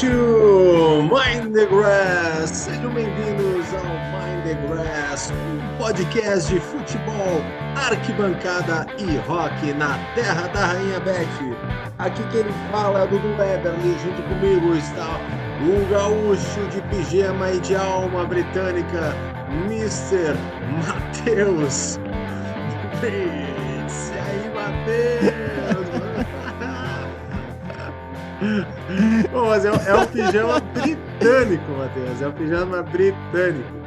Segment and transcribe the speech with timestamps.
[0.00, 1.02] Gaúcho!
[1.02, 2.50] Mind the Grass!
[2.50, 7.42] Sejam bem-vindos ao Mind the Grass, um podcast de futebol,
[7.76, 11.26] arquibancada e rock na terra da Rainha Beth.
[11.98, 15.20] Aqui quem fala é Dudu Weberly, junto comigo está
[15.60, 19.14] o gaúcho de pijama e de alma britânica,
[19.66, 20.34] Mr.
[20.86, 21.98] Matheus.
[23.02, 23.49] E
[29.30, 32.22] Pô, mas é, é um pijama britânico, Matheus.
[32.22, 33.80] É um pijama britânico.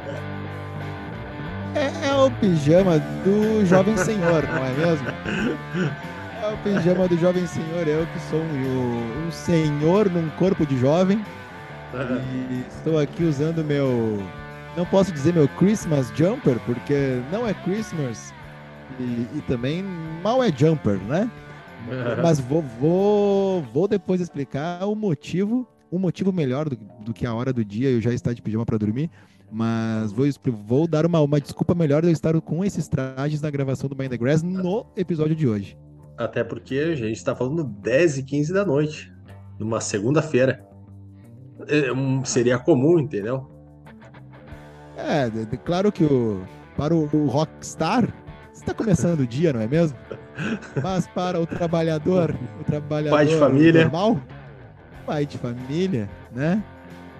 [1.74, 5.08] É, é o pijama do jovem senhor, não é mesmo?
[6.40, 7.88] É o pijama do jovem senhor.
[7.88, 11.24] Eu que sou um, um senhor num corpo de jovem.
[11.94, 14.22] E estou aqui usando meu.
[14.76, 18.32] Não posso dizer meu Christmas jumper, porque não é Christmas.
[18.98, 19.84] E, e também
[20.22, 21.28] mal é jumper, né?
[22.22, 27.34] Mas vou, vou, vou depois explicar o motivo, um motivo melhor do, do que a
[27.34, 29.10] hora do dia eu já estar de pijama para dormir.
[29.50, 30.26] Mas vou,
[30.66, 33.96] vou dar uma, uma desculpa melhor de eu estar com esses trajes na gravação do
[33.96, 35.78] Mind the Grass no episódio de hoje.
[36.16, 39.12] Até porque a gente está falando 10 e 15 da noite,
[39.58, 40.64] numa segunda-feira.
[41.68, 43.48] É, um, seria comum, entendeu?
[44.96, 46.42] É, de, claro que o,
[46.76, 48.12] para o, o rockstar,
[48.52, 49.96] está começando o dia, não é mesmo?
[50.82, 54.20] Mas para o trabalhador, o trabalhador pai de família, normal,
[55.06, 56.62] pai de família, né?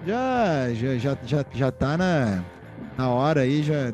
[0.05, 2.43] Já já já já, já tá na,
[2.97, 3.91] na hora aí já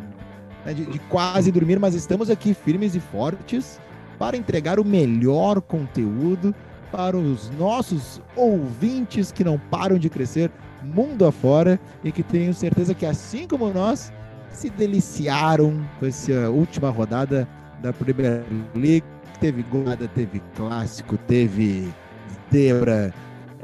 [0.66, 3.80] né, de, de quase dormir, mas estamos aqui firmes e fortes
[4.18, 6.54] para entregar o melhor conteúdo
[6.92, 10.52] para os nossos ouvintes que não param de crescer
[10.84, 14.12] mundo afora e que tenho certeza que assim como nós
[14.50, 17.48] se deliciaram com essa última rodada
[17.82, 18.44] da Premier
[18.76, 19.04] League.
[19.40, 21.92] Teve goleada, teve clássico, teve
[22.54, 23.14] zebra,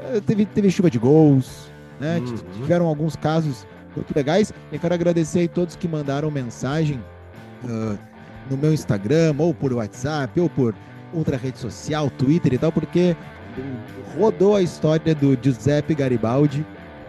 [0.00, 1.70] eh, teve, teve chuva de gols,
[2.00, 2.18] né?
[2.18, 2.36] Uhum.
[2.54, 4.52] Tiveram alguns casos muito legais.
[4.72, 7.00] Eu quero agradecer a todos que mandaram mensagem
[7.64, 7.98] uh,
[8.50, 10.74] no meu Instagram, ou por WhatsApp, ou por
[11.12, 13.16] outra rede social, Twitter e tal, porque
[14.16, 16.64] rodou a história do Giuseppe Garibaldi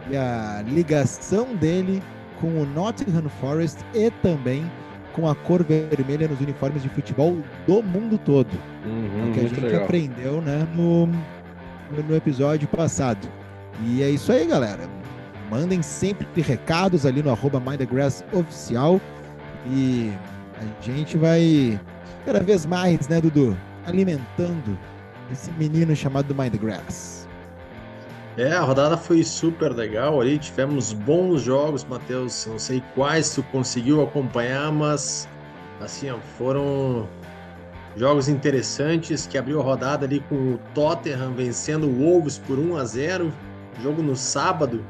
[0.09, 2.01] e a ligação dele
[2.39, 4.69] com o Nottingham Forest e também
[5.19, 7.37] com a cor vermelha nos uniformes de futebol
[7.67, 8.49] do mundo todo.
[8.85, 9.83] Uhum, é que a gente legal.
[9.83, 13.27] aprendeu né, no, no episódio passado.
[13.85, 14.83] E é isso aí, galera.
[15.49, 17.61] Mandem sempre recados ali no arroba
[18.33, 19.01] Oficial.
[19.67, 20.11] E
[20.57, 21.79] a gente vai
[22.25, 23.57] cada vez mais, né, Dudu?
[23.85, 24.77] Alimentando
[25.31, 27.18] esse menino chamado Mindgrass.
[28.37, 32.45] É, a rodada foi super legal ali, tivemos bons jogos, Matheus.
[32.45, 35.27] Não sei quais tu conseguiu acompanhar, mas
[35.81, 37.07] assim, ó, foram
[37.95, 42.77] jogos interessantes que abriu a rodada ali com o Tottenham vencendo o Wolves por 1
[42.77, 43.33] a 0.
[43.81, 44.85] Jogo no sábado.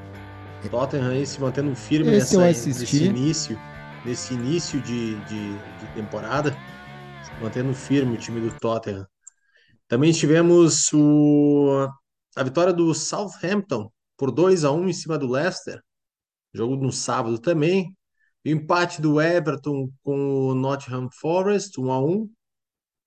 [0.69, 3.57] Tottenham aí se mantendo firme nessa, nesse início,
[4.05, 6.51] nesse início de, de, de temporada,
[7.23, 9.07] se mantendo firme o time do Tottenham.
[9.87, 11.87] Também tivemos o
[12.35, 15.81] a vitória do Southampton por 2 a 1 em cima do Leicester,
[16.53, 17.95] jogo no sábado também.
[18.45, 22.29] O empate do Everton com o Nottingham Forest, 1 a 1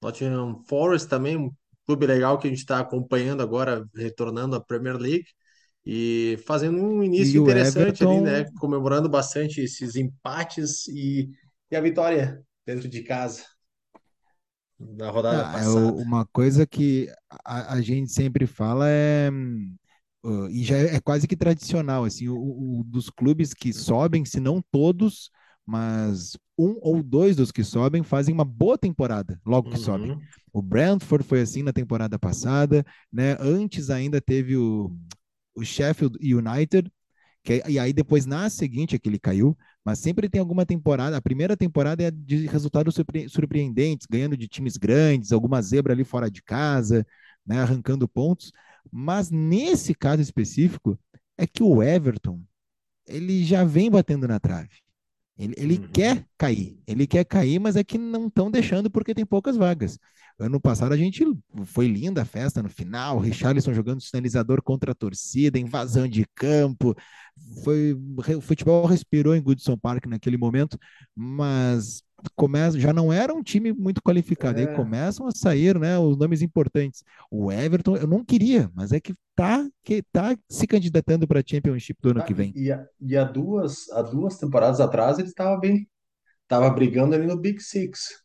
[0.03, 1.51] Nottingham Forest também, um
[1.87, 5.27] clube legal que a gente está acompanhando agora, retornando à Premier League
[5.85, 8.11] e fazendo um início e interessante Everton...
[8.11, 8.45] ali, né?
[8.59, 11.31] Comemorando bastante esses empates e,
[11.71, 13.45] e a vitória dentro de casa
[14.97, 15.81] da rodada ah, é passada.
[15.81, 17.09] É uma coisa que
[17.45, 19.31] a, a, gente sempre fala é
[20.25, 24.25] uh, e já é, é, quase que tradicional assim, o, o, dos clubes que sobem,
[24.25, 25.31] se não todos,
[25.67, 29.83] mas um ou dois dos que sobem fazem uma boa temporada logo que uhum.
[29.83, 30.19] sobem.
[30.53, 33.37] O Brentford foi assim na temporada passada, né?
[33.41, 34.95] Antes ainda teve o,
[35.55, 36.91] o Sheffield United,
[37.43, 41.17] que, e aí depois na seguinte é que ele caiu, mas sempre tem alguma temporada.
[41.17, 46.05] A primeira temporada é de resultados surpre surpreendentes, ganhando de times grandes, alguma zebra ali
[46.05, 47.07] fora de casa,
[47.47, 48.53] né, arrancando pontos.
[48.91, 50.99] Mas nesse caso específico,
[51.37, 52.41] é que o Everton
[53.07, 54.83] ele já vem batendo na trave.
[55.37, 55.89] Ele, ele uhum.
[55.93, 59.99] quer cair, ele quer cair, mas é que não estão deixando porque tem poucas vagas.
[60.39, 61.25] Ano passado a gente
[61.65, 66.95] foi linda a festa no final, Richarlison jogando sinalizador contra a torcida, invasão de campo.
[67.63, 67.97] Foi,
[68.37, 70.79] o futebol respirou em Goodson Park naquele momento,
[71.15, 72.03] mas
[72.37, 74.61] começa, já não era um time muito qualificado.
[74.61, 74.69] É.
[74.69, 77.03] Aí começam a sair né, os nomes importantes.
[77.31, 81.45] O Everton, eu não queria, mas é que tá, que tá se candidatando para a
[81.47, 82.53] Championship do ano ah, que vem.
[82.55, 85.89] E, a, e há, duas, há duas temporadas atrás ele estava bem.
[86.43, 88.22] Estava brigando ali no Big Six.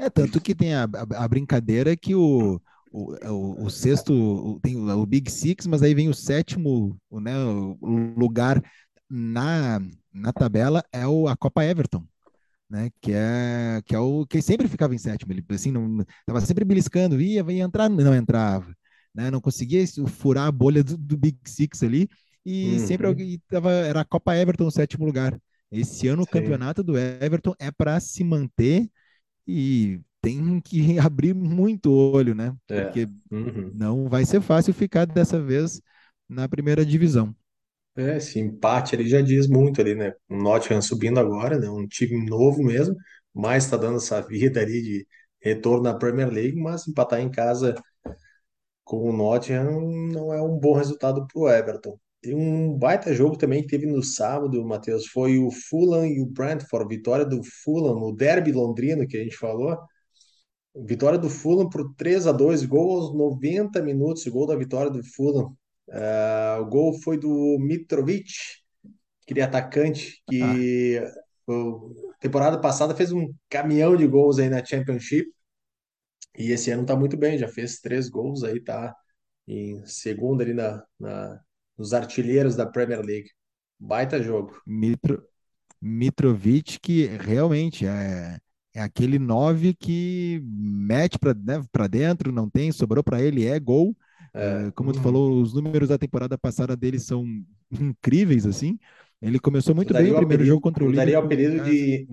[0.00, 2.58] É, tanto que tem a, a, a brincadeira que o,
[2.90, 6.98] o, o, o sexto, o, tem o, o, Big Six, mas aí vem o sétimo
[7.12, 8.62] né, o lugar
[9.10, 9.78] na,
[10.10, 12.02] na tabela é o, a Copa Everton.
[12.70, 16.40] Né, que é que é o que sempre ficava em sétimo, ele assim não estava
[16.40, 18.72] sempre beliscando, ia, ia entrar, não entrava,
[19.12, 22.08] né, não conseguia furar a bolha do, do Big Six ali
[22.46, 22.86] e uhum.
[22.86, 25.36] sempre alguém tava era a Copa Everton no sétimo lugar.
[25.70, 26.28] Esse ano Sim.
[26.28, 28.88] o campeonato do Everton é para se manter
[29.46, 32.54] e tem que abrir muito olho, né?
[32.68, 32.84] É.
[32.84, 33.70] Porque uhum.
[33.74, 35.80] não vai ser fácil ficar dessa vez
[36.28, 37.34] na primeira divisão.
[37.96, 40.12] É, esse empate ali já diz muito ali, né?
[40.28, 41.68] O Nottingham subindo agora, né?
[41.68, 42.94] Um time novo mesmo,
[43.34, 45.06] mas está dando essa vida ali de
[45.40, 47.74] retorno na Premier League, mas empatar em casa
[48.84, 49.80] com o Nottingham
[50.12, 51.98] não é um bom resultado para o Everton.
[52.22, 56.26] E um baita jogo também que teve no sábado, Matheus, foi o Fulham e o
[56.26, 59.78] Brentford, vitória do Fulham, o derby londrino que a gente falou.
[60.74, 65.02] Vitória do Fulham por 3 a 2 gol aos 90 minutos, gol da vitória do
[65.02, 65.56] Fulham.
[65.88, 68.30] Uh, o gol foi do Mitrovic,
[69.24, 71.12] aquele atacante que ah.
[72.20, 75.32] temporada passada fez um caminhão de gols aí na Championship.
[76.38, 78.94] E esse ano tá muito bem, já fez três gols aí, tá
[79.48, 81.40] em segundo ali na, na
[81.80, 83.30] nos artilheiros da Premier League.
[83.78, 84.60] Baita jogo.
[84.66, 85.22] Mitro,
[85.80, 88.38] Mitrovic, que realmente é,
[88.74, 91.58] é aquele 9 que mete para né,
[91.90, 93.96] dentro, não tem, sobrou para ele, é gol.
[94.34, 97.24] É, é como tu falou, os números da temporada passada dele são
[97.72, 98.78] incríveis, assim.
[99.22, 101.06] Ele começou muito bem o primeiro apelido, jogo contra o Liverpool.
[101.06, 102.06] Daria um apelido de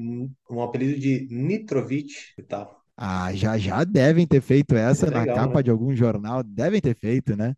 [0.49, 2.83] um apelido de Nitrovic e tal.
[2.95, 5.63] Ah, já já devem ter feito essa é legal, na capa né?
[5.63, 7.53] de algum jornal, devem ter feito, né?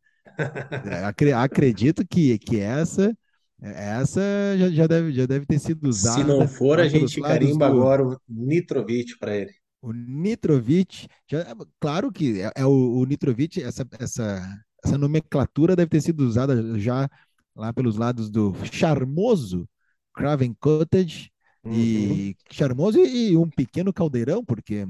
[0.86, 3.16] É, acredito que, que essa
[3.62, 4.22] essa
[4.58, 6.22] já, já, deve, já deve ter sido usada.
[6.22, 7.74] Se não for, a gente carimba do...
[7.74, 9.52] agora o Nitrovic para ele.
[9.82, 11.46] O Nitrovic, já,
[11.80, 16.78] claro que é, é o, o, Nitrovic, essa, essa, essa nomenclatura deve ter sido usada
[16.80, 17.10] já
[17.56, 19.68] lá pelos lados do charmoso
[20.14, 21.32] Craven Cottage,
[21.64, 21.74] uhum.
[21.74, 24.86] e charmoso e, e um pequeno caldeirão, porque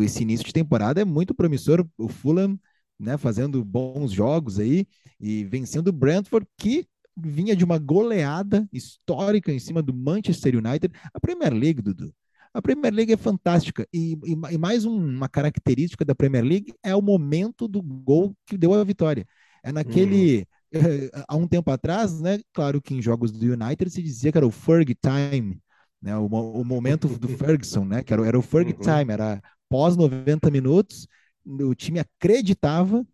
[0.00, 1.84] esse início de temporada é muito promissor.
[1.98, 2.58] O Fulham
[2.98, 4.86] né, fazendo bons jogos aí
[5.20, 6.86] e vencendo o Brentford, que
[7.16, 10.92] vinha de uma goleada histórica em cima do Manchester United.
[11.12, 12.12] A Premier League, Dudu,
[12.52, 16.72] a Premier League é fantástica e, e, e mais um, uma característica da Premier League
[16.82, 19.26] é o momento do gol que deu a vitória.
[19.62, 21.08] É naquele uhum.
[21.26, 22.38] há um tempo atrás, né?
[22.52, 25.60] Claro que em jogos do United se dizia que era o Ferg time,
[26.00, 26.16] né?
[26.16, 28.04] O, o momento do Ferguson, né?
[28.04, 28.78] Que era, era o Ferg uhum.
[28.78, 31.08] time, era pós 90 minutos
[31.46, 33.06] o time acreditava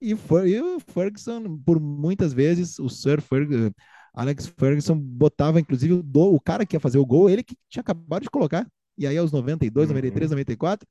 [0.00, 3.72] e, foi, e o Ferguson, por muitas vezes, o Sir Ferguson,
[4.14, 7.56] Alex Ferguson botava, inclusive, o, do, o cara que ia fazer o gol, ele que
[7.68, 8.66] tinha acabado de colocar.
[8.96, 9.94] E aí, aos 92, uhum.
[9.94, 10.88] 93, 94,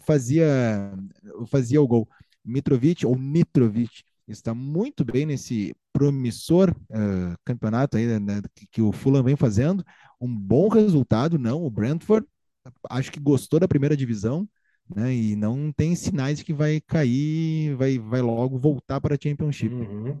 [0.00, 0.92] fazia,
[1.46, 2.08] fazia o gol.
[2.44, 8.92] Mitrovic, ou Mitrovic, está muito bem nesse promissor uh, campeonato aí, né, que, que, o
[8.92, 9.84] Fulham vem fazendo.
[10.20, 11.64] Um bom resultado, não.
[11.64, 12.26] O Brentford,
[12.90, 14.48] acho que gostou da primeira divisão,
[14.94, 15.14] né?
[15.14, 19.74] E não tem sinais de que vai cair, vai, vai logo voltar para a Championship.
[19.74, 20.18] Uhum.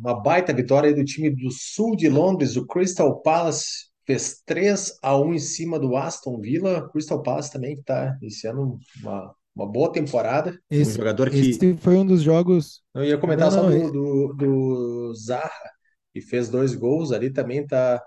[0.00, 5.16] Uma baita vitória do time do sul de Londres, o Crystal Palace fez 3 a
[5.18, 6.88] 1 em cima do Aston Villa.
[6.90, 10.58] Crystal Palace também que está iniciando uma, uma boa temporada.
[10.70, 11.50] Esse, um jogador que.
[11.50, 12.82] Esse foi um dos jogos.
[12.94, 15.50] Eu ia comentar não, só do, do, do Zaha,
[16.12, 18.02] que fez dois gols ali, também está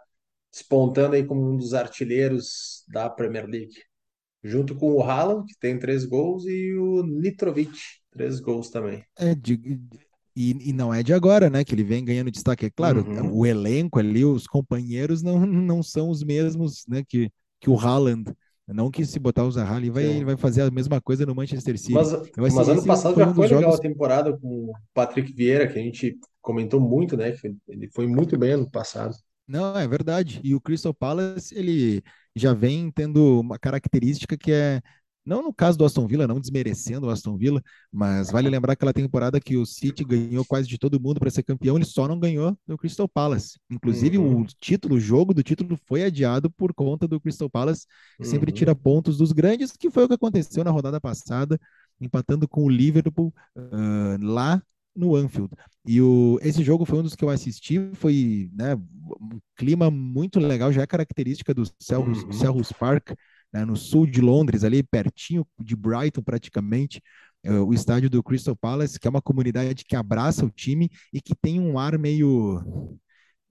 [0.51, 3.75] despontando aí como um dos artilheiros da Premier League
[4.43, 7.77] junto com o Haaland, que tem três gols, e o Nitrovic,
[8.11, 9.03] três gols também.
[9.17, 9.79] É, de,
[10.35, 11.63] e, e, não é de agora, né?
[11.63, 12.67] Que ele vem ganhando destaque.
[12.67, 13.33] É claro, uhum.
[13.33, 18.31] o elenco ali, os companheiros não, não são os mesmos né, que, que o Haaland.
[18.67, 21.33] Não que se botar o Zaha, ele vai, ele vai fazer a mesma coisa no
[21.33, 21.93] Manchester City.
[21.93, 23.79] Mas, mas ano passado já foi legal jogos...
[23.79, 27.33] a temporada com o Patrick Vieira, que a gente comentou muito, né?
[27.69, 29.15] Ele foi muito bem ano passado.
[29.47, 30.41] Não, é verdade.
[30.43, 32.03] E o Crystal Palace, ele
[32.37, 34.81] já vem tendo uma característica que é,
[35.27, 38.93] não no caso do Aston Villa, não desmerecendo o Aston Villa, mas vale lembrar aquela
[38.93, 42.17] temporada que o City ganhou quase de todo mundo para ser campeão, ele só não
[42.17, 43.59] ganhou do Crystal Palace.
[43.69, 44.41] Inclusive, uhum.
[44.41, 48.29] o título, o jogo do título foi adiado por conta do Crystal Palace, que uhum.
[48.31, 51.59] sempre tira pontos dos grandes, que foi o que aconteceu na rodada passada,
[51.99, 54.63] empatando com o Liverpool uh, lá
[54.97, 55.53] no Anfield.
[55.85, 60.39] E o, esse jogo foi um dos que eu assisti, foi né, um clima muito
[60.39, 62.77] legal, já é característica do Selhurst, uhum.
[62.79, 63.11] Park,
[63.53, 67.01] né, no sul de Londres, ali pertinho de Brighton praticamente,
[67.43, 71.21] é, o estádio do Crystal Palace, que é uma comunidade que abraça o time e
[71.21, 72.61] que tem um ar meio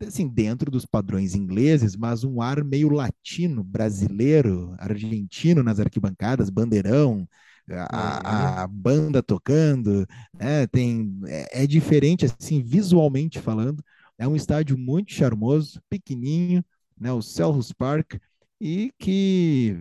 [0.05, 7.27] assim, dentro dos padrões ingleses, mas um ar meio latino, brasileiro, argentino nas arquibancadas, bandeirão,
[7.71, 10.67] a, a banda tocando, né?
[10.67, 13.83] Tem, é, é diferente, assim, visualmente falando.
[14.19, 16.65] É um estádio muito charmoso, pequenininho,
[16.99, 17.13] né?
[17.13, 18.15] O Selhurst Park,
[18.61, 19.77] e que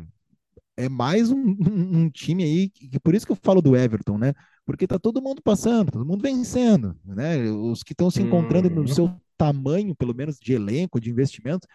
[0.77, 4.33] é mais um, um, time aí, que por isso que eu falo do Everton, né?
[4.65, 7.49] Porque tá todo mundo passando, todo mundo vencendo, né?
[7.51, 8.81] Os que estão se encontrando uhum.
[8.81, 11.67] no seu tamanho, pelo menos de elenco, de investimento,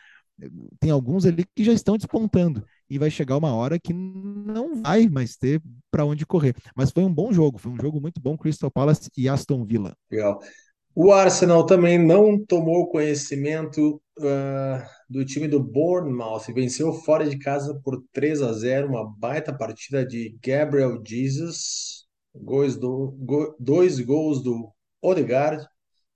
[0.79, 5.09] tem alguns ali que já estão despontando e vai chegar uma hora que não vai
[5.09, 6.55] mais ter para onde correr.
[6.75, 9.95] Mas foi um bom jogo, foi um jogo muito bom, Crystal Palace e Aston Villa.
[10.11, 10.41] Legal.
[10.95, 17.39] O Arsenal também não tomou conhecimento uh, do time do Bournemouth e venceu fora de
[17.39, 24.01] casa por 3 a 0, uma baita partida de Gabriel Jesus, gols do, go, dois
[24.01, 25.65] gols do Odegaard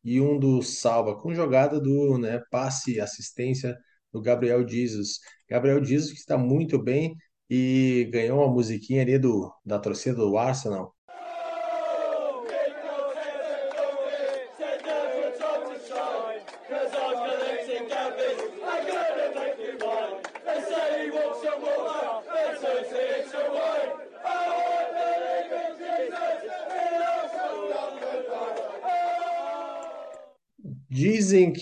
[0.02, 3.78] e um do Salva, com jogada do né, passe assistência
[4.14, 5.20] do Gabriel Jesus.
[5.48, 7.16] Gabriel Jesus que está muito bem
[7.50, 10.93] e ganhou uma musiquinha ali do, da torcida do Arsenal.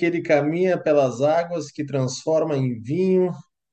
[0.02, 3.30] Que ele caminha pelas águas que transforma em vinho.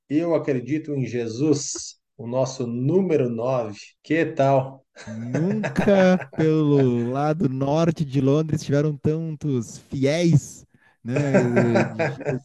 [0.07, 3.75] Eu acredito em Jesus, o nosso número 9.
[4.03, 4.85] Que tal?
[5.07, 10.67] Nunca pelo lado norte de Londres tiveram tantos fiéis,
[11.03, 11.33] né?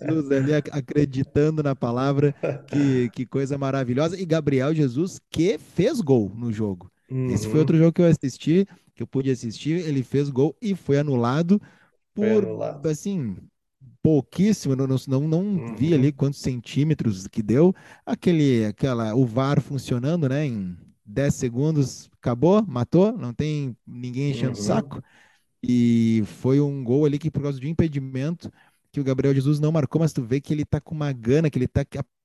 [0.00, 2.35] Jesus ali acreditando na palavra,
[2.67, 4.19] que, que coisa maravilhosa.
[4.19, 6.91] E Gabriel Jesus, que fez gol no jogo.
[7.11, 7.29] Uhum.
[7.29, 7.61] Esse foi uhum.
[7.61, 9.87] outro jogo que eu assisti, que eu pude assistir.
[9.87, 11.61] Ele fez gol e foi anulado
[12.14, 12.47] por,
[12.87, 13.37] assim,
[14.05, 15.77] pouquíssimo, não, não, não uhum.
[15.77, 17.75] vi ali quantos centímetros que deu.
[18.05, 24.53] Aquele, aquela, o VAR funcionando, né, em 10 segundos, acabou, matou, não tem ninguém enchendo
[24.53, 24.63] o uhum.
[24.63, 25.03] saco.
[25.63, 28.53] E foi um gol ali que, por causa de impedimento,
[28.93, 31.49] que o Gabriel Jesus não marcou, mas tu vê que ele tá com uma gana,
[31.49, 31.83] que ele tá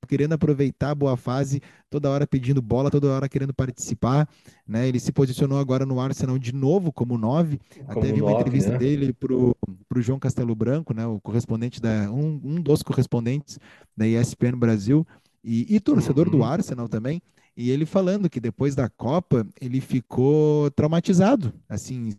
[0.07, 4.27] querendo aproveitar a boa fase, toda hora pedindo bola, toda hora querendo participar,
[4.67, 4.87] né?
[4.87, 8.71] Ele se posicionou agora no Arsenal de novo como nove, como até vi uma entrevista
[8.71, 8.77] né?
[8.77, 9.55] dele pro,
[9.87, 11.05] pro João Castelo Branco, né?
[11.05, 13.59] O correspondente da um, um dos correspondentes
[13.95, 15.05] da ESPN Brasil
[15.43, 16.37] e, e torcedor uhum.
[16.37, 17.21] do Arsenal também.
[17.55, 21.53] E ele falando que depois da Copa ele ficou traumatizado.
[21.67, 22.09] Assim,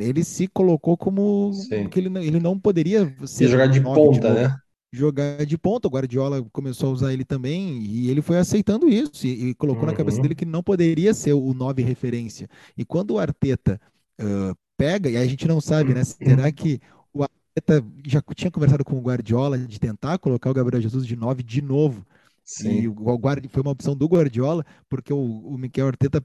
[0.00, 1.86] ele se colocou como Sim.
[1.86, 4.56] que ele, ele não poderia ser jogar de ponta, de né?
[4.92, 5.86] Jogar de ponta.
[5.86, 9.84] O Guardiola começou a usar ele também e ele foi aceitando isso e, e colocou
[9.84, 9.90] uhum.
[9.90, 10.22] na cabeça uhum.
[10.22, 12.48] dele que não poderia ser o nove referência.
[12.76, 13.80] E quando o Arteta
[14.20, 16.02] uh, pega, e a gente não sabe, né?
[16.02, 16.80] Será que
[17.12, 21.14] o Arteta já tinha conversado com o Guardiola de tentar colocar o Gabriel Jesus de
[21.14, 22.04] nove de novo?
[22.50, 22.80] Sim.
[22.80, 26.20] E o, Guardi, foi uma opção do Guardiola, porque o, o Miquel Arteta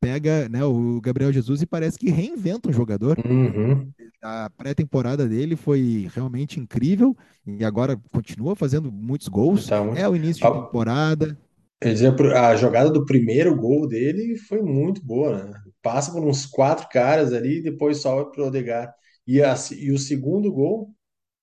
[0.00, 3.16] pega né, o Gabriel Jesus e parece que reinventa um jogador.
[3.24, 3.88] Uhum.
[4.20, 7.16] A pré-temporada dele foi realmente incrível
[7.46, 9.66] e agora continua fazendo muitos gols.
[9.66, 11.38] Então, é o início de temporada.
[12.34, 15.54] A jogada do primeiro gol dele foi muito boa, né?
[15.80, 18.92] Passa por uns quatro caras ali e depois sobe para o Odegaard.
[19.24, 20.92] E, a, e o segundo gol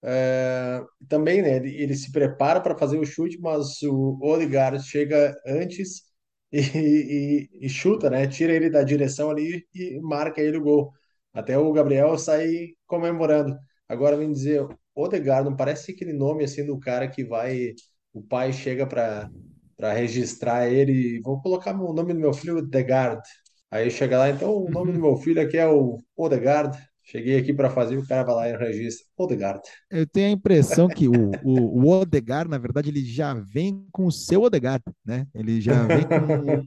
[0.06, 1.56] é, também, né?
[1.58, 6.04] Ele, ele se prepara para fazer o chute, mas o Odegaard chega antes
[6.52, 8.28] e, e, e, chuta, né?
[8.28, 10.92] Tira ele da direção ali e marca ele o gol.
[11.34, 13.58] Até o Gabriel sai comemorando.
[13.90, 17.74] Agora vem dizer, Odegaard, não parece aquele nome assim do cara que vai.
[18.14, 19.30] O pai chega para
[19.78, 21.20] para registrar ele.
[21.22, 23.22] Vou colocar o nome do meu filho, Odegaard.
[23.70, 26.78] Aí chega lá, então o nome do meu filho aqui é o Odegaard.
[27.08, 29.06] Cheguei aqui para fazer, o cara vai lá e registra.
[29.16, 29.62] Odegaard.
[29.92, 34.08] Eu tenho a impressão que o, o, o Odegaard, na verdade, ele já vem com
[34.08, 35.28] o seu Odegaard, né?
[35.36, 36.66] Ele já vem com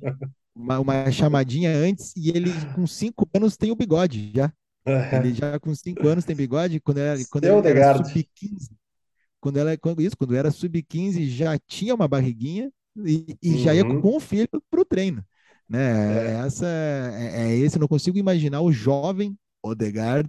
[0.54, 4.52] uma, uma chamadinha antes e ele, com cinco anos, tem o bigode já.
[5.12, 6.80] Ele já com cinco anos tem bigode.
[6.80, 8.70] Quando, era, quando ele era sub-15,
[9.40, 12.70] quando, ela, quando, isso, quando era sub-15, já tinha uma barriguinha
[13.04, 13.58] e, e uhum.
[13.58, 14.00] já ia uhum.
[14.00, 15.24] com o filho para o treino.
[15.68, 16.30] Né?
[16.30, 16.46] É.
[16.46, 19.36] Essa, é, é esse, eu não consigo imaginar o jovem
[19.68, 20.28] Odegaard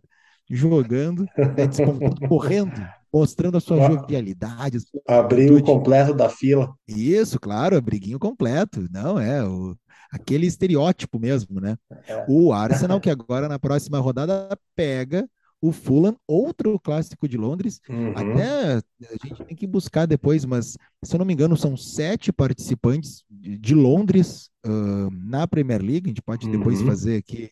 [0.49, 1.67] jogando, né,
[2.27, 2.81] correndo,
[3.13, 4.79] mostrando a sua jovialidade.
[5.07, 6.73] Abriu completo da fila.
[6.87, 8.87] Isso, claro, abriguinho completo.
[8.91, 9.75] Não, é o,
[10.11, 11.77] aquele estereótipo mesmo, né?
[12.07, 12.25] É.
[12.27, 15.27] O Arsenal, que agora na próxima rodada pega
[15.61, 17.81] o Fulham, outro clássico de Londres.
[17.89, 18.11] Uhum.
[18.15, 22.31] Até a gente tem que buscar depois, mas se eu não me engano, são sete
[22.31, 26.05] participantes de, de Londres uh, na Premier League.
[26.05, 26.53] A gente pode uhum.
[26.53, 27.51] depois fazer aqui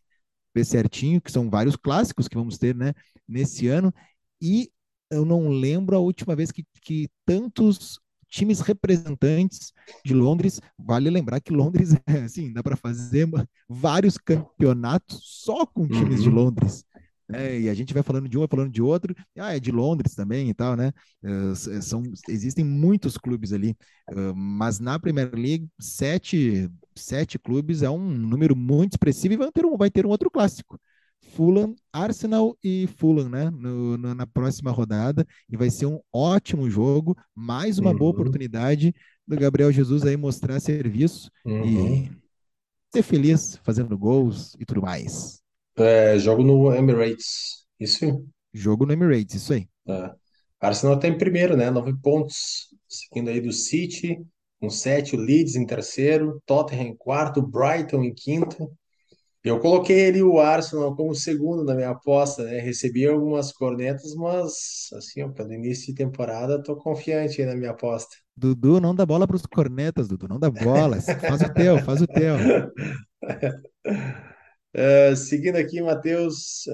[0.57, 2.93] ver certinho, que são vários clássicos que vamos ter né,
[3.27, 3.93] nesse ano.
[4.41, 4.69] E
[5.09, 7.99] eu não lembro a última vez que, que tantos
[8.29, 9.71] times representantes
[10.03, 10.59] de Londres.
[10.77, 11.95] Vale lembrar que Londres,
[12.25, 13.27] assim, dá para fazer
[13.67, 16.23] vários campeonatos só com times uhum.
[16.23, 16.85] de Londres.
[17.33, 19.13] É, e a gente vai falando de um, vai falando de outro.
[19.37, 20.93] Ah, é de Londres também e tal, né?
[21.21, 23.75] Uh, são, existem muitos clubes ali,
[24.11, 29.51] uh, mas na Premier League, sete, sete clubes é um número muito expressivo e vai
[29.51, 30.79] ter um, vai ter um outro clássico.
[31.21, 33.49] Fulham, Arsenal e Fulham, né?
[33.49, 35.25] No, no, na próxima rodada.
[35.49, 37.97] E vai ser um ótimo jogo, mais uma uhum.
[37.97, 38.93] boa oportunidade
[39.25, 41.65] do Gabriel Jesus aí mostrar serviço uhum.
[41.65, 42.11] e
[42.93, 45.41] ser feliz fazendo gols e tudo mais.
[45.75, 47.65] É, jogo no Emirates.
[47.79, 48.25] Isso?
[48.53, 49.67] Jogo no Emirates, isso aí.
[49.87, 50.11] É.
[50.59, 51.69] Arsenal tem tá primeiro, né?
[51.69, 52.73] Nove pontos.
[52.87, 54.25] Seguindo aí do City,
[54.59, 55.15] com sete.
[55.15, 56.41] O Leeds em terceiro.
[56.45, 57.41] Tottenham em quarto.
[57.41, 58.71] Brighton em quinto.
[59.47, 62.59] Eu coloquei ali o Arsenal como segundo na minha aposta, né?
[62.59, 68.13] Recebi algumas cornetas, mas assim, ó, pelo início de temporada, tô confiante na minha aposta.
[68.35, 70.97] Dudu, não dá bola para os cornetas, Dudu, não dá bola.
[71.21, 72.35] faz o teu, faz o teu.
[74.75, 76.65] Uh, seguindo aqui, Matheus.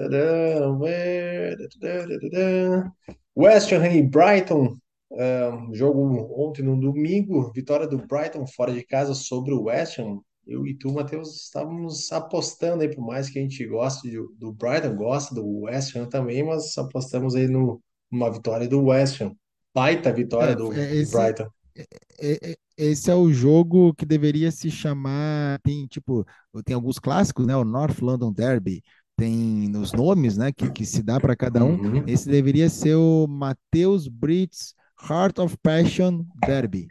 [3.36, 4.76] West Ham e Brighton.
[5.14, 6.02] Uh, jogo
[6.36, 7.52] ontem no domingo.
[7.52, 10.18] Vitória do Brighton fora de casa sobre o West Ham.
[10.46, 14.52] Eu e tu, Matheus, estávamos apostando aí, por mais que a gente goste do, do
[14.52, 17.80] Brighton, gosta do West Ham também, mas apostamos aí no,
[18.10, 19.32] numa vitória do West Ham.
[19.72, 21.48] Baita vitória é, do, esse, do Brighton.
[21.76, 25.60] É, é, esse é o jogo que deveria se chamar.
[25.62, 26.26] Tem tipo,
[26.64, 27.56] tem alguns clássicos, né?
[27.56, 28.82] O North London Derby,
[29.16, 30.52] tem os nomes, né?
[30.52, 31.74] Que, que se dá para cada um.
[31.74, 32.04] Uhum.
[32.06, 34.74] Esse deveria ser o Mateus Brits
[35.08, 36.88] Heart of Passion Derby.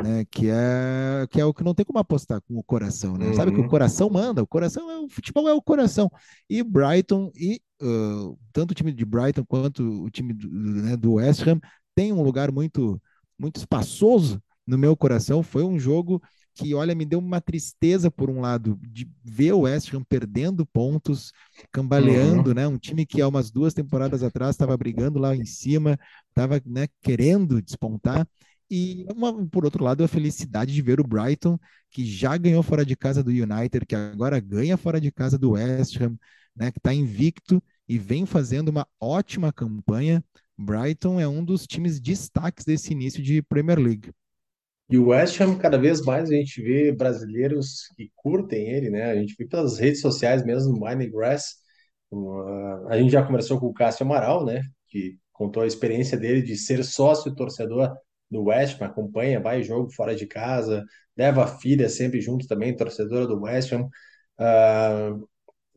[0.00, 3.26] Né, que é que é o que não tem como apostar com o coração, né?
[3.26, 3.34] Uhum.
[3.34, 3.68] Sabe que o uhum.
[3.68, 6.08] coração manda, o coração é o futebol é o coração.
[6.48, 11.14] E Brighton e uh, tanto o time de Brighton quanto o time do, né, do
[11.14, 11.58] West Ham
[11.96, 13.02] tem um lugar muito
[13.36, 15.42] muito espaçoso no meu coração.
[15.42, 16.22] Foi um jogo
[16.58, 20.66] que, olha, me deu uma tristeza, por um lado, de ver o West Ham perdendo
[20.66, 21.32] pontos,
[21.70, 22.54] cambaleando, uhum.
[22.54, 22.66] né?
[22.66, 25.96] Um time que há umas duas temporadas atrás estava brigando lá em cima,
[26.28, 28.26] estava né, querendo despontar.
[28.68, 31.56] E, uma, por outro lado, a felicidade de ver o Brighton,
[31.90, 35.52] que já ganhou fora de casa do United, que agora ganha fora de casa do
[35.52, 36.18] West Ham,
[36.56, 40.24] né, que está invicto e vem fazendo uma ótima campanha.
[40.58, 44.10] Brighton é um dos times destaques desse início de Premier League.
[44.90, 49.10] E o West Ham, cada vez mais a gente vê brasileiros que curtem ele, né?
[49.10, 51.56] A gente vê pelas redes sociais mesmo, no Mind Grass.
[52.10, 54.62] Uh, a gente já conversou com o Cássio Amaral, né?
[54.88, 57.94] Que contou a experiência dele de ser sócio torcedor
[58.30, 60.84] do West Ham, acompanha, vai jogo fora de casa,
[61.16, 63.88] leva a filha sempre junto também, torcedora do West Ham.
[64.40, 65.28] Uh,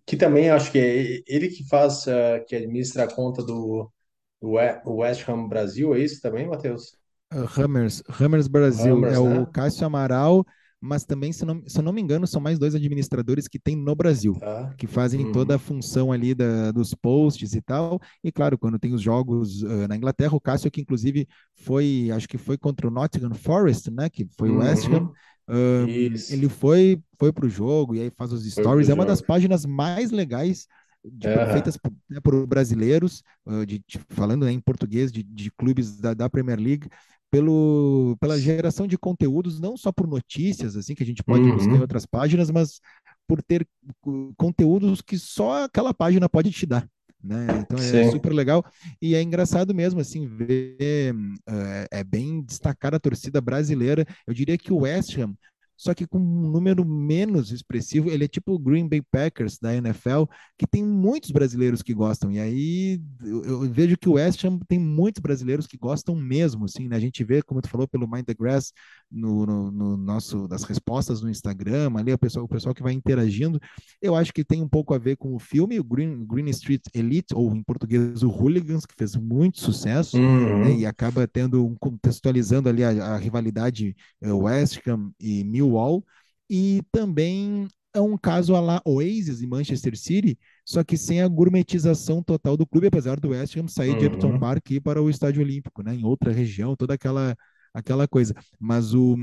[0.06, 3.92] que também acho que é ele que faz, uh, que administra a conta do,
[4.42, 4.52] do
[4.98, 7.01] West Ham Brasil, é isso também, Matheus?
[7.32, 9.40] Hammers, Hammers Brasil, Hammers, é né?
[9.40, 10.46] o Cássio Amaral,
[10.84, 13.76] mas também, se não, se eu não me engano, são mais dois administradores que tem
[13.76, 14.74] no Brasil, tá.
[14.76, 15.32] que fazem uhum.
[15.32, 18.00] toda a função ali da, dos posts e tal.
[18.24, 22.28] E claro, quando tem os jogos uh, na Inglaterra, o Cássio, que inclusive foi, acho
[22.28, 24.10] que foi contra o Nottingham Forest, né?
[24.10, 24.60] Que foi o uhum.
[24.60, 25.12] West Ham.
[25.48, 25.88] Uh,
[26.30, 28.90] ele foi, foi para o jogo e aí faz os stories.
[28.90, 30.66] É uma das páginas mais legais
[31.04, 31.52] de, uhum.
[31.52, 35.98] feitas por, né, por brasileiros, uh, de, de, falando né, em português, de, de clubes
[35.98, 36.88] da, da, Premier League,
[37.32, 41.56] pelo, pela geração de conteúdos, não só por notícias, assim, que a gente pode uhum.
[41.56, 41.82] buscar em uhum.
[41.82, 42.82] outras páginas, mas
[43.26, 43.66] por ter
[44.36, 46.86] conteúdos que só aquela página pode te dar.
[47.24, 47.48] Né?
[47.60, 48.12] Então é Sim.
[48.12, 48.66] super legal
[49.00, 50.76] e é engraçado mesmo assim ver
[51.48, 54.06] é, é bem destacada a torcida brasileira.
[54.26, 55.36] Eu diria que o West Ham
[55.82, 58.12] só que com um número menos expressivo.
[58.12, 62.32] Ele é tipo o Green Bay Packers da NFL, que tem muitos brasileiros que gostam.
[62.32, 66.88] E aí eu, vejo que o West Ham tem muitos brasileiros que gostam mesmo, assim,
[66.88, 66.96] né?
[66.96, 68.72] A gente vê, como tu falou, pelo Mind the Grass
[69.12, 72.94] no, no, no nosso das respostas no Instagram, ali o pessoal, o pessoal que vai
[72.94, 73.60] interagindo.
[74.00, 76.84] Eu acho que tem um pouco a ver com o filme, o Green, Green Street
[76.94, 80.60] Elite, ou em português o Hooligans, que fez muito sucesso, uhum.
[80.60, 80.76] né?
[80.76, 86.04] E acaba tendo um contextualizando ali a, a rivalidade uh, West Ham e Mil Wall,
[86.50, 91.28] e também é um caso a lá Oasis e Manchester City, só que sem a
[91.28, 93.98] gourmetização total do clube, apesar do West Ham sair uhum.
[93.98, 97.36] de Upton Park e ir para o Estádio Olímpico, né, em outra região, toda aquela,
[97.74, 98.34] aquela coisa.
[98.60, 99.18] Mas o,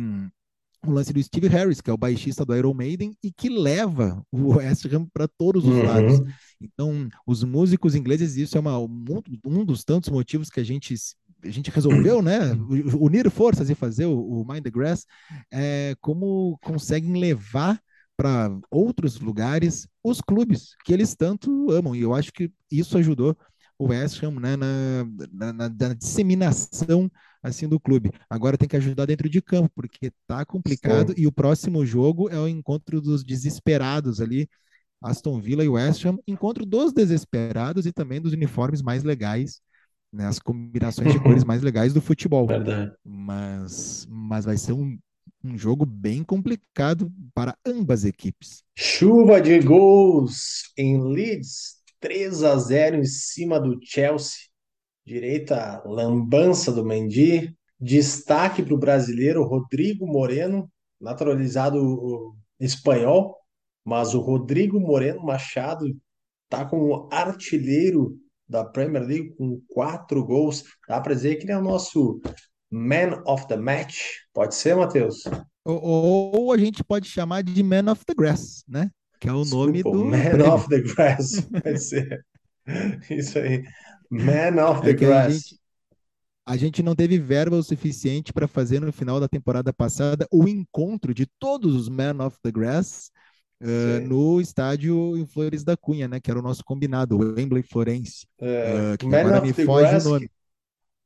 [0.86, 4.22] o lance do Steve Harris, que é o baixista do Iron Maiden e que leva
[4.30, 5.84] o West Ham para todos os uhum.
[5.84, 6.20] lados.
[6.60, 9.04] Então, os músicos ingleses, isso é uma, um,
[9.44, 10.94] um dos tantos motivos que a gente
[11.42, 12.52] a gente resolveu, né,
[12.98, 15.06] unir forças e fazer o, o Mind the Grass,
[15.52, 17.80] é, como conseguem levar
[18.16, 21.94] para outros lugares os clubes que eles tanto amam.
[21.94, 23.36] E eu acho que isso ajudou
[23.78, 28.10] o West Ham né, na, na, na disseminação assim do clube.
[28.28, 31.22] Agora tem que ajudar dentro de campo, porque tá complicado Sim.
[31.22, 34.48] e o próximo jogo é o encontro dos desesperados ali,
[35.00, 39.60] Aston Villa e West Ham, encontro dos desesperados e também dos uniformes mais legais,
[40.12, 42.46] né, as combinações de cores mais legais do futebol.
[42.46, 42.92] Verdade.
[43.04, 44.98] Mas, mas vai ser um,
[45.44, 48.62] um jogo bem complicado para ambas equipes.
[48.76, 54.48] Chuva de gols em Leeds, 3 a 0 em cima do Chelsea.
[55.06, 57.56] Direita lambança do Mendy.
[57.80, 60.68] Destaque para o brasileiro Rodrigo Moreno,
[61.00, 63.36] naturalizado espanhol,
[63.84, 65.96] mas o Rodrigo Moreno Machado
[66.48, 70.64] tá como artilheiro da Premier League com quatro gols.
[70.88, 72.20] Dá para dizer que ele é o nosso
[72.70, 73.96] man of the match.
[74.32, 75.22] Pode ser, Matheus?
[75.64, 75.80] Ou,
[76.34, 78.90] ou a gente pode chamar de Man of the Grass, né?
[79.20, 80.52] Que é o Desculpa, nome do Man prêmio.
[80.54, 81.40] of the Grass.
[81.50, 82.24] Pode ser.
[83.10, 83.64] Isso aí.
[84.10, 85.32] Man of the É que a Grass.
[85.34, 85.60] gente,
[86.46, 90.48] a gente não teve verba o suficiente para fazer no final da temporada passada o
[90.48, 93.10] encontro de todos os Man of the Grass
[93.62, 96.20] uh, no estádio em Flores da Cunha, né?
[96.20, 98.26] Que era o nosso combinado, o Wembley Florense.
[98.40, 100.30] É, uh, que Man agora me foge Grass, o nome.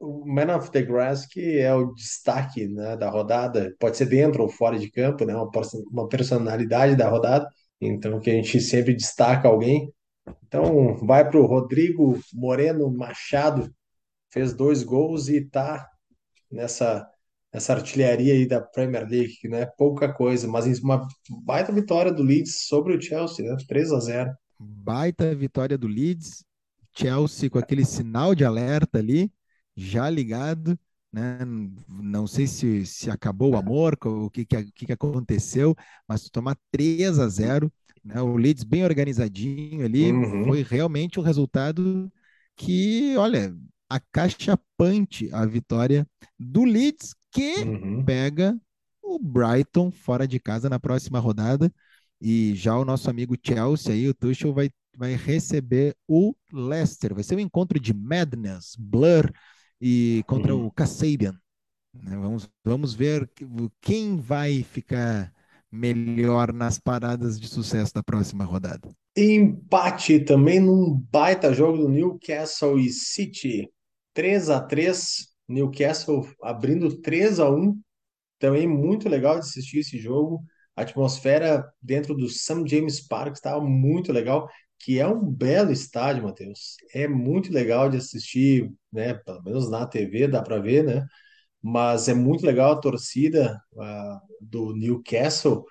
[0.00, 4.42] o Man of the Grass que é o destaque né, da rodada, pode ser dentro
[4.42, 5.50] ou fora de campo, né, uma,
[5.90, 7.48] uma personalidade da rodada,
[7.80, 9.92] então que a gente sempre destaca alguém.
[10.46, 13.72] Então vai para o Rodrigo Moreno Machado,
[14.30, 15.88] fez dois gols e tá
[16.50, 17.08] nessa,
[17.52, 21.06] nessa artilharia aí da Premier League, que não é pouca coisa, mas uma
[21.44, 24.32] baita vitória do Leeds sobre o Chelsea, né, 3 a 0.
[24.58, 26.44] Baita vitória do Leeds,
[26.94, 29.32] Chelsea com aquele sinal de alerta ali,
[29.76, 30.78] já ligado,
[31.12, 31.38] né?
[31.88, 35.74] Não sei se, se acabou o amor, o que, que, que, que aconteceu,
[36.06, 37.72] mas tomar 3 a 0,
[38.04, 38.20] né?
[38.22, 40.44] O Leeds bem organizadinho ali, Uhum.
[40.44, 42.10] foi realmente um resultado
[42.56, 43.54] que, olha,
[43.88, 46.06] acachapante a vitória
[46.38, 48.04] do Leeds, que Uhum.
[48.04, 48.58] pega
[49.02, 51.72] o Brighton fora de casa na próxima rodada.
[52.20, 57.14] E já o nosso amigo Chelsea aí, o Tuchel, vai, vai receber o Leicester.
[57.14, 59.30] Vai ser um encontro de Madness, Blur
[59.80, 60.66] e contra Uhum.
[60.66, 61.34] o Kasabian.
[61.94, 62.16] né?
[62.16, 63.30] Vamos, vamos ver
[63.80, 65.32] quem vai ficar
[65.70, 68.90] melhor nas paradas de sucesso da próxima rodada.
[69.16, 73.70] Empate também num baita jogo do Newcastle e City.
[74.14, 77.78] 3 a 3 Newcastle abrindo 3 a 1
[78.38, 80.44] Também muito legal de assistir esse jogo.
[80.76, 82.66] A atmosfera dentro do St.
[82.66, 86.76] James Park estava muito legal, que é um belo estádio, Matheus.
[86.94, 89.14] É muito legal de assistir, né?
[89.14, 91.06] Pelo menos na TV dá para ver, né?
[91.62, 95.64] Mas é muito legal a torcida ah, do Newcastle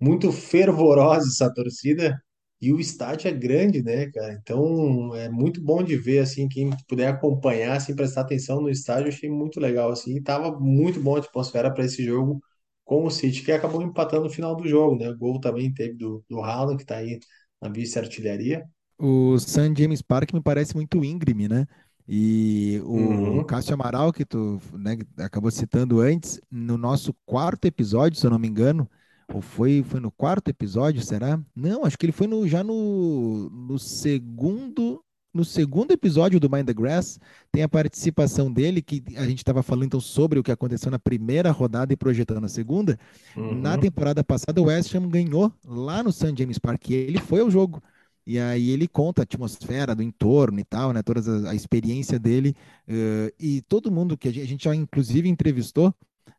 [0.00, 2.20] muito fervorosa essa torcida
[2.60, 4.32] e o estádio é grande, né, cara?
[4.34, 9.08] Então é muito bom de ver assim quem puder acompanhar, assim, prestar atenção no estádio,
[9.08, 10.16] achei muito legal assim.
[10.16, 12.40] E tava muito bom a atmosfera para esse jogo
[12.84, 15.08] com o City, que acabou empatando no final do jogo, né?
[15.10, 17.18] O gol também teve do, do Haaland, que tá aí
[17.60, 18.64] na vice-artilharia.
[18.98, 19.74] O St.
[19.76, 21.66] James Park me parece muito íngreme, né?
[22.08, 28.18] E o Uhum, Cássio Amaral, que tu né, acabou citando antes, no nosso quarto episódio,
[28.18, 28.88] se eu não me engano,
[29.32, 31.40] ou foi, foi no quarto episódio, será?
[31.54, 35.02] Não, acho que ele foi no, já no, no segundo
[35.36, 37.20] no segundo episódio do Mind the Grass,
[37.52, 40.98] tem a participação dele, que a gente estava falando então sobre o que aconteceu na
[40.98, 42.98] primeira rodada e projetando a segunda.
[43.46, 46.34] Na uhum, temporada passada, o West Ham ganhou lá no St.
[46.36, 47.82] James Park, e ele foi ao jogo.
[48.26, 51.02] E aí ele conta a atmosfera do entorno e tal, né?
[51.02, 52.56] Toda a, a experiência dele.
[52.88, 55.94] eh, e todo mundo que a gente, a gente já inclusive entrevistou,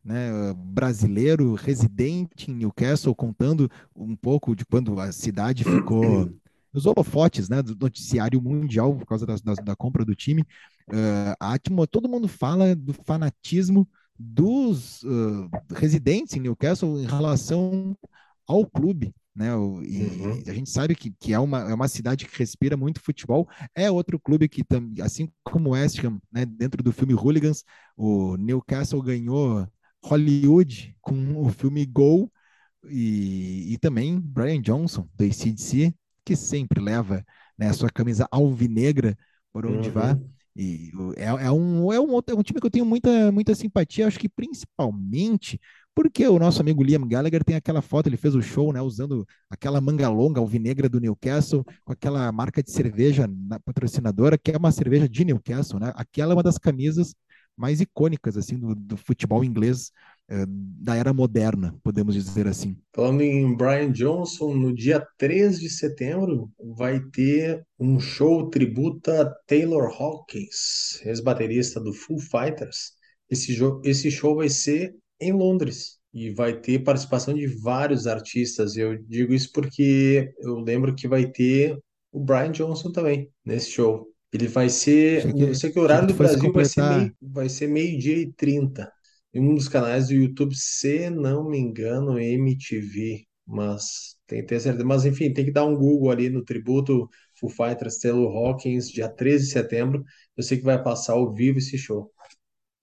[0.07, 0.53] né?
[0.55, 6.31] Brasileiro, residente em Newcastle, contando um pouco de quando a cidade ficou
[6.73, 7.61] nos holofotes, né?
[7.61, 10.45] Do noticiário mundial por causa da, compra do time.
[10.89, 13.85] Eh, a atmo, todo mundo fala do fanatismo
[14.17, 17.95] dos uh, residentes em Newcastle em relação
[18.47, 19.53] ao clube, né?
[19.55, 20.41] O- uhum.
[20.45, 23.47] E a gente sabe que, que é, uma, é uma cidade que respira muito futebol.
[23.75, 24.63] É outro clube que,
[25.03, 27.63] assim como o West Ham, né, dentro do filme Hooligans,
[27.97, 29.67] o Newcastle ganhou
[30.07, 32.31] Hollywood com o filme Gol
[32.89, 35.93] e, e também Brian Johnson, do AC/DC,
[36.25, 37.23] que sempre leva
[37.57, 39.17] né, sua camisa alvinegra
[39.51, 40.13] por onde vá.
[40.13, 40.29] Uhum.
[40.55, 43.31] E o- é, é um, é, um, outro- é um time que eu tenho muita,
[43.31, 45.59] muita simpatia, acho que principalmente
[45.93, 49.25] porque o nosso amigo Liam Gallagher tem aquela foto, ele fez o show, né, usando
[49.49, 54.57] aquela manga longa alvinegra do Newcastle, com aquela marca de cerveja na- patrocinadora, que é
[54.57, 55.91] uma cerveja de Newcastle, né?
[55.95, 57.15] Aquela é uma das camisas
[57.57, 59.91] mais icônicas, assim, do, do futebol inglês,
[60.29, 62.77] eh, da era moderna, podemos dizer assim.
[62.93, 69.25] Falando em Brian Johnson, no dia 3 de setembro vai ter um show tributo a
[69.47, 72.91] Taylor Hawkins, ex-baterista do Foo Fighters.
[73.29, 78.75] esse, esse show vai ser em Londres e vai ter participação de vários artistas.
[78.75, 81.77] Eu digo isso porque eu lembro que vai ter
[82.11, 84.07] o Brian Johnson também nesse show.
[84.37, 86.65] Ele vai ser, Achei eu que, sei que o que horário tu do Brasil vai
[86.65, 88.91] ser meio, vai ser meio-dia e 30
[89.33, 94.59] em um dos canais do YouTube, se não me engano, MTV, mas tem que ter
[94.59, 94.85] certeza.
[94.85, 99.09] Mas enfim, tem que dar um Google ali no tributo Foo Fighters Taylor Hawkins, dia
[99.09, 100.03] 13 de setembro.
[100.35, 102.11] Eu sei que vai passar ao vivo esse show.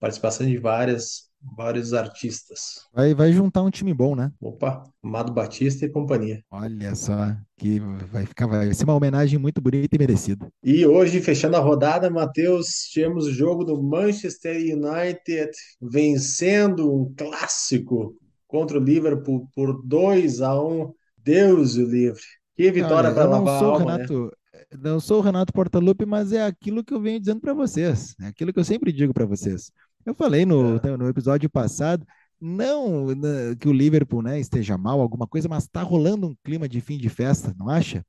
[0.00, 2.86] Participação de várias, vários artistas.
[2.92, 4.32] Vai, vai juntar um time bom, né?
[4.40, 6.42] Opa, Amado Batista e companhia.
[6.50, 7.80] Olha só, que
[8.10, 10.48] vai ficar, vai ser uma homenagem muito bonita e merecida.
[10.62, 18.16] E hoje, fechando a rodada, Matheus, tivemos o jogo do Manchester United vencendo um clássico
[18.46, 20.92] contra o Liverpool por 2 a 1.
[21.18, 22.20] Deus o livre.
[22.54, 23.92] Que vitória para lavar a sou o alma, né?
[24.04, 24.30] Renato,
[24.78, 28.26] não sou o Renato Portaluppi, mas é aquilo que eu venho dizendo para vocês, é
[28.26, 29.70] aquilo que eu sempre digo para vocês.
[30.04, 32.06] Eu falei no, É, no episódio passado,
[32.40, 36.68] não né, que o Liverpool, né, esteja mal, alguma coisa, mas tá rolando um clima
[36.68, 38.04] de fim de festa, não acha?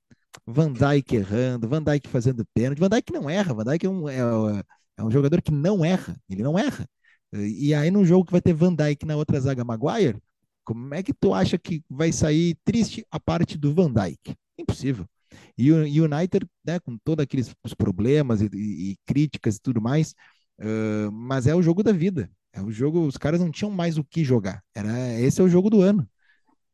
[0.45, 4.09] Van Dijk errando, Van Dijk fazendo pênalti, Van Dijk não erra, Van Dijk é um,
[4.09, 4.17] é,
[4.97, 6.87] é um jogador que não erra, ele não erra.
[7.33, 10.19] E aí no jogo que vai ter Van Dijk na outra zaga Maguire,
[10.63, 14.35] como é que tu acha que vai sair triste a parte do Van Dijk?
[14.57, 15.05] Impossível.
[15.57, 20.13] E o United, né, com todos aqueles problemas e, e, e críticas e tudo mais,
[20.59, 22.29] uh, mas é o jogo da vida.
[22.53, 24.63] É o jogo, os caras não tinham mais o que jogar.
[24.73, 26.07] Era, esse é o jogo do ano.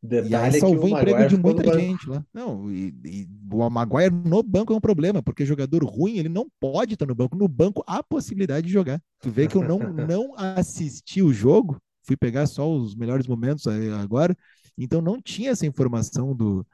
[0.04, 2.26] E aí detalhe é que o salvou o emprego de muita gente lá.
[2.34, 6.48] Não, e, e o Maguire no banco é um problema, porque jogador ruim, ele não
[6.60, 7.36] pode estar no banco.
[7.36, 9.02] No banco há possibilidade de jogar.
[9.22, 13.68] Tu vê que eu não, não assisti o jogo, fui pegar só os melhores momentos
[13.68, 14.36] agora,
[14.76, 16.66] então não tinha essa informação do,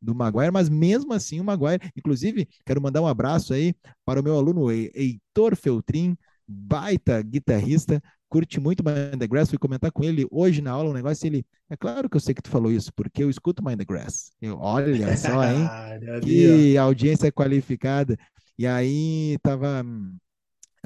[0.00, 3.74] do Maguire, mas mesmo assim o Maguire, inclusive, quero mandar um abraço aí
[4.04, 9.92] para o meu aluno Heitor Feltrin, baita guitarrista, curte muito Mind the Grass, fui comentar
[9.92, 12.50] com ele hoje na aula um negócio, ele, é claro que eu sei que tu
[12.50, 14.32] falou isso, porque eu escuto Mind the Grass.
[14.40, 15.72] Eu, olha só, hein?
[16.20, 18.16] Que audiência qualificada.
[18.58, 20.16] E aí tava hum,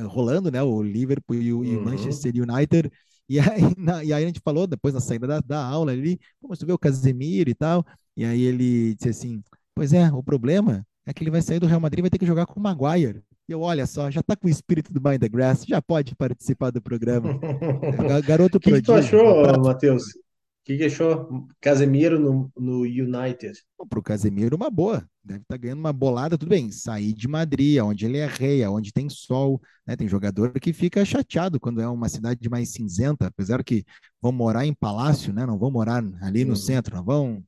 [0.06, 1.82] rolando, né, o Liverpool e o, e o Uhum.
[1.82, 2.90] Manchester United,
[3.28, 6.18] e aí, na- e aí a gente falou, depois na saída da, da aula ali,
[6.42, 7.84] mas tu vê o Casemiro e tal,
[8.16, 9.42] e aí ele disse assim,
[9.74, 12.18] pois é, o problema é que ele vai sair do Real Madrid e vai ter
[12.18, 13.22] que jogar com o Maguire.
[13.48, 16.14] E eu, olha só, já tá com o espírito do Mind the Grass, já pode
[16.14, 17.38] participar do programa.
[18.06, 20.04] Ga- Garoto O que que tu prodígio, um achou, abraço Matheus?
[20.14, 20.18] O
[20.64, 21.48] que que achou?
[21.60, 23.54] Casemiro no, no United.
[23.88, 25.08] para o Casemiro uma boa.
[25.24, 26.70] Deve estar ganhando uma bolada, tudo bem.
[26.70, 29.96] Sair de Madrid, onde ele é rei, onde tem sol, né?
[29.96, 33.84] Tem jogador que fica chateado quando é uma cidade mais cinzenta, apesar que
[34.20, 35.46] vão morar em palácio, né?
[35.46, 36.56] Não vão morar ali no Uhum.
[36.56, 37.42] centro, não vão,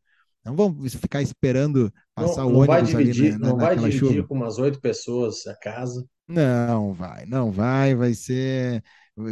[0.44, 3.76] não vão ficar esperando passar Não, o vai ônibus ali na, dividir, na- não vai
[3.76, 4.26] dividir chuva.
[4.26, 6.04] com umas oito pessoas a casa.
[6.28, 8.82] Não vai, não vai, vai ser.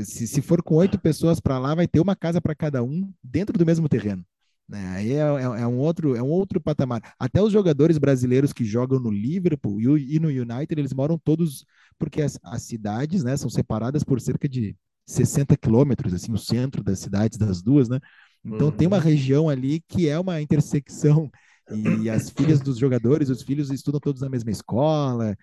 [0.04, 3.12] Se, se for com oito pessoas para lá, vai ter uma casa para cada um
[3.22, 4.24] dentro do mesmo terreno.
[4.68, 4.86] Né?
[4.88, 7.00] Aí é, é- é um outro, é um outro patamar.
[7.18, 11.64] Até os jogadores brasileiros que jogam no Liverpool e, e no United, eles moram todos,
[11.98, 16.82] porque as, as cidades, né, são separadas por cerca de 60 quilômetros, assim, o centro
[16.82, 17.98] das cidades das duas, né?
[18.44, 19.00] Então tem uma Uhum.
[19.00, 21.30] região ali que é uma intersecção.
[21.70, 25.36] E as filhas dos jogadores, os filhos estudam todos na mesma escola,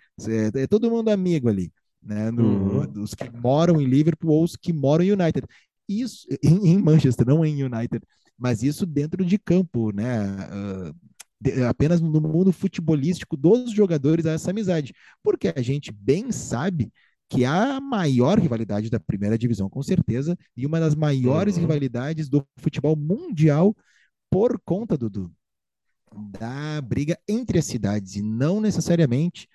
[0.56, 2.32] é, é todo mundo amigo ali, né?
[2.32, 2.98] No, Uhum.
[3.04, 5.46] os que moram em Liverpool ou os que moram em United.
[5.88, 8.02] Isso em, em Manchester, não em United,
[8.38, 10.12] mas isso dentro de campo, né?
[11.40, 16.92] De- apenas no mundo futebolístico dos jogadores há essa amizade, porque a gente bem sabe
[17.30, 21.62] que há a maior rivalidade da primeira divisão, com certeza, e uma das maiores Uhum.
[21.62, 23.76] rivalidades do futebol mundial
[24.30, 25.32] por conta do, do-
[26.40, 29.48] da briga entre as cidades e não necessariamente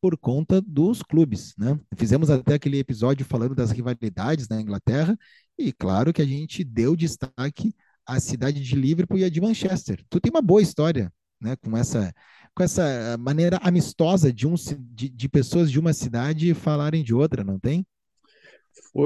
[0.00, 1.78] por conta dos clubes, né?
[1.96, 5.18] Fizemos até aquele episódio falando das rivalidades na Inglaterra
[5.58, 7.74] e claro que a gente deu destaque
[8.06, 10.04] à cidade de Liverpool e a de Manchester.
[10.10, 12.14] Tu tem uma boa história, né, com essa
[12.54, 17.44] com essa maneira amistosa de um de, de pessoas de uma cidade falarem de outra,
[17.44, 17.86] não tem?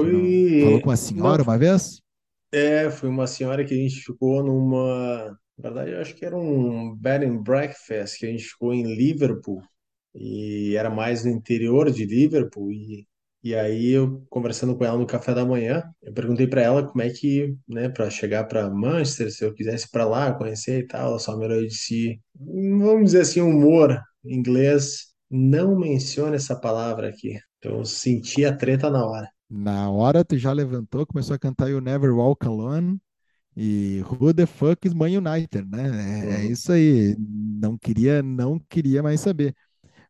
[0.01, 2.01] Não falou Foi, com a não, senhora uma vez?
[2.51, 6.37] é, foi uma senhora que a gente ficou numa, na verdade, eu acho que era
[6.37, 9.61] um bed and breakfast que a gente ficou em Liverpool
[10.15, 13.07] e era mais no interior de Liverpool e,
[13.43, 17.01] e aí eu conversando com ela no café da manhã, eu perguntei para ela como
[17.01, 21.09] é que, né, para chegar para Manchester, se eu quisesse para lá conhecer e tal,
[21.11, 26.59] ela só me olhou e disse, vamos dizer assim, humor em inglês, não mencione essa
[26.59, 27.37] palavra aqui.
[27.59, 29.29] Então eu senti a treta na hora.
[29.49, 32.99] Na hora tu já levantou, começou a cantar You Never Walk Alone
[33.57, 36.39] e Who the fuck is Man United, né?
[36.41, 36.51] É, é Uhum.
[36.51, 37.15] isso aí.
[37.19, 39.55] Não queria, não queria mais saber.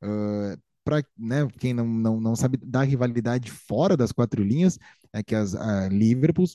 [0.03, 0.57] Uh,
[0.89, 4.79] para né, quem não, não, não sabe da rivalidade fora das quatro linhas,
[5.13, 6.45] é que as, a Liverpool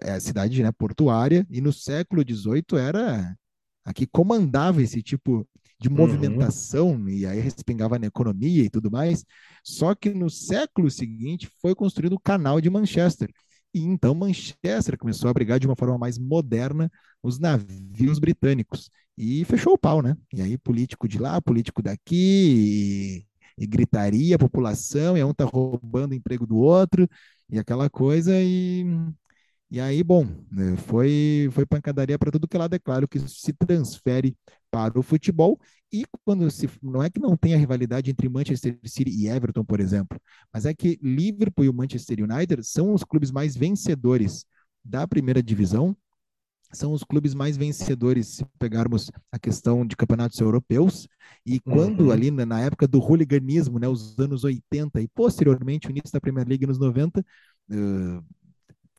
[0.00, 3.36] é a cidade né, portuária, e no século XVIII era
[3.84, 5.44] a que comandava esse tipo
[5.80, 5.96] de uhum.
[5.96, 7.08] movimentação, uhum.
[7.08, 9.24] e aí respingava na economia e tudo mais.
[9.64, 13.28] Só que no século seguinte foi construído o canal de Manchester.
[13.74, 16.90] E então Manchester começou a brigar de uma forma mais moderna
[17.22, 18.88] os navios britânicos.
[19.18, 20.16] E fechou o pau, né?
[20.32, 23.26] E aí político de lá, político daqui,
[23.60, 27.08] e, gritaria, população, e um tá roubando o emprego do outro,
[27.50, 28.84] e aquela coisa, e
[29.70, 32.56] e aí, bom, né, foi, foi pancadaria para tudo que.
[32.56, 34.36] É claro que isso se transfere
[34.68, 35.60] para o futebol.
[35.92, 36.68] E quando se.
[36.82, 40.20] Não é que não tenha rivalidade entre Manchester City e Everton, por exemplo,
[40.52, 44.44] mas é que Liverpool e o Manchester United são os clubes mais vencedores
[44.84, 45.96] da primeira divisão.
[46.72, 51.08] São os clubes mais vencedores, se pegarmos a questão de campeonatos europeus.
[51.44, 52.10] E quando, uhum.
[52.10, 56.20] ali na, na, época do hooliganismo, né, os anos 80 e posteriormente o início da
[56.20, 57.20] Premier League nos 90,
[57.70, 58.24] uh,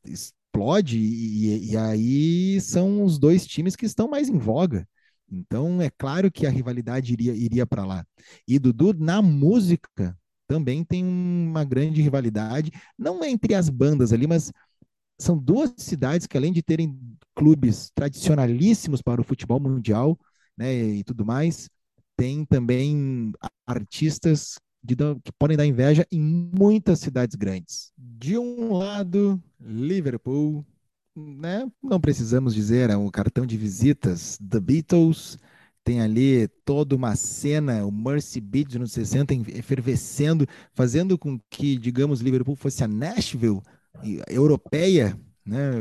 [0.06, 4.88] explode, e, e aí são os dois times que estão mais em voga.
[5.32, 8.06] Então, é claro que a rivalidade iria, iria para lá.
[8.46, 14.52] E Dudu, na música, também tem uma grande rivalidade, não entre as bandas ali, mas
[15.22, 17.00] são duas cidades que, além de terem
[17.36, 20.20] clubes tradicionalíssimos para o futebol mundial
[20.58, 21.70] né, e tudo mais,
[22.18, 23.32] tem também
[23.66, 27.92] artistas de, que podem dar inveja em muitas cidades grandes.
[27.98, 30.66] De um lado, Liverpool,
[31.16, 31.70] né?
[31.82, 35.38] Não precisamos dizer, é o cartão de visitas The Beatles.
[35.84, 41.76] Tem ali toda uma cena, o Mercy Beat dos anos 60 efervescendo, fazendo com que,
[41.78, 43.62] digamos, Liverpool fosse a Nashville
[44.28, 45.72] europeia, né?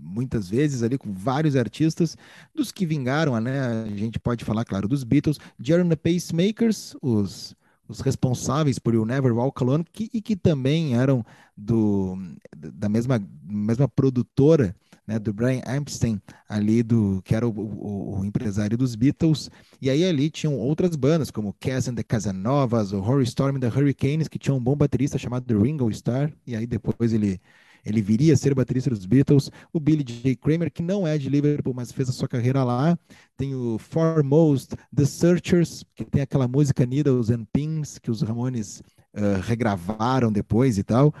[0.00, 2.16] Muitas vezes ali com vários artistas,
[2.54, 3.84] dos que vingaram, né?
[3.84, 7.56] A gente pode falar, claro, dos Beatles, Jerry the Pacemakers, os
[7.88, 11.24] os responsáveis por o Never Walk Alone, que, e que também eram
[11.56, 12.16] do,
[12.56, 14.74] da mesma, mesma produtora,
[15.06, 19.90] né, do Brian Epstein, ali do que era o, o, o, empresário dos Beatles, e
[19.90, 24.28] aí ali tinham outras bandas, como Cass and the Casanovas, o Horror Storm the Hurricanes,
[24.28, 27.40] que tinham um bom baterista chamado Ringo Starr, e aí depois ele
[27.84, 29.50] ele viria a ser baterista dos Beatles.
[29.72, 30.36] O Billy J.
[30.36, 32.98] Kramer, que não é de Liverpool, mas fez a sua carreira lá.
[33.36, 38.80] Tem o Foremost, The Searchers, que tem aquela música Needles and Pins, que os Ramones
[39.14, 41.14] uh, regravaram depois e tal.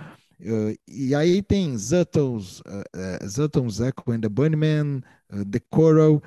[0.44, 5.02] Uh, e aí tem Zutton's, uh, Zutton's Echo and the Bunnymen,
[5.32, 6.22] uh, The Coral.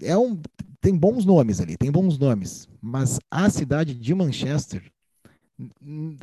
[0.00, 0.40] É um,
[0.80, 2.68] tem bons nomes ali, tem bons nomes.
[2.80, 4.82] Mas a cidade de Manchester,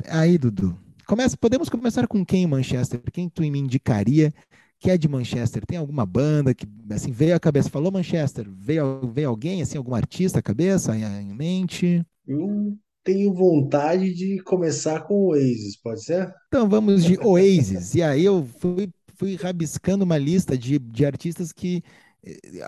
[0.08, 3.00] aí, Dudu, Começa, podemos começar com quem em Manchester?
[3.12, 4.32] Quem tu me indicaria
[4.78, 5.66] que é de Manchester?
[5.66, 7.68] Tem alguma banda que assim veio à cabeça?
[7.68, 8.48] Falou Manchester?
[8.48, 12.02] Veio, veio alguém, assim, algum artista à cabeça, em mente?
[12.26, 16.32] Eu tenho vontade de começar com Oasis, pode ser?
[16.48, 17.94] Então vamos de Oasis.
[17.94, 21.82] e aí eu fui, fui rabiscando uma lista de, de artistas que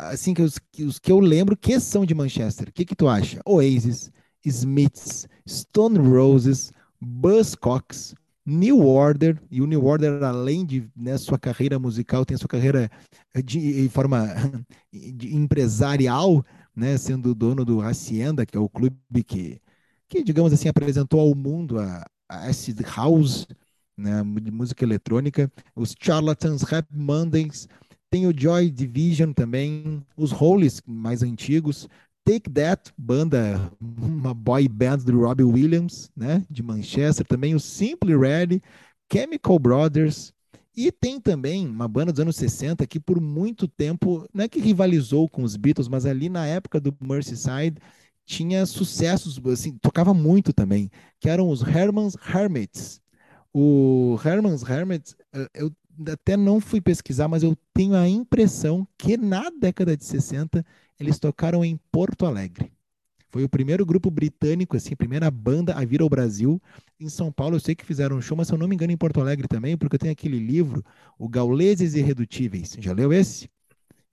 [0.09, 2.69] assim que os, que os que eu lembro que são de Manchester.
[2.69, 3.41] O que que tu acha?
[3.47, 4.11] Oasis,
[4.45, 8.15] Smiths, Stone Roses, Buzzcocks,
[8.47, 12.91] New Order, e o New Order, além de né, sua carreira musical, tem sua carreira
[13.45, 14.27] de, forma
[14.93, 16.45] de empresarial,
[16.77, 19.61] né, sendo dono do Hacienda, que é o clube que,
[20.09, 23.47] que digamos assim, apresentou ao mundo a, a acid house,
[23.97, 27.69] né, de música eletrônica, os Charlatans Rap Mondays,
[28.11, 31.89] tem o Joy Division também, os Holies mais antigos,
[32.25, 38.17] Take That, banda, uma boy band do Robbie Williams, né, de Manchester, também o Simply
[38.17, 38.61] Red,
[39.13, 40.33] Chemical Brothers,
[40.77, 44.59] e tem também uma banda dos anos 60 que por muito tempo, não é que
[44.59, 47.79] rivalizou com os Beatles, mas ali na época do Merseyside
[48.25, 50.91] tinha sucessos, assim, tocava muito também,
[51.21, 53.01] que eram os Herman's Hermits.
[53.53, 55.73] O Herman's Hermits, eh, eu
[56.11, 60.65] até não fui pesquisar, mas eu tenho a impressão que na década de 60
[60.99, 62.73] eles tocaram em Porto Alegre.
[63.31, 66.63] Foi o primeiro grupo britânico, assim, a primeira banda a vir ao Brasil.
[67.01, 68.93] Em São Paulo, eu sei que fizeram um show, mas se eu não me engano,
[68.93, 70.85] em Porto Alegre também, porque eu tenho aquele livro,
[71.19, 72.77] O Gauleses Irredutíveis.
[72.79, 73.49] Já leu esse?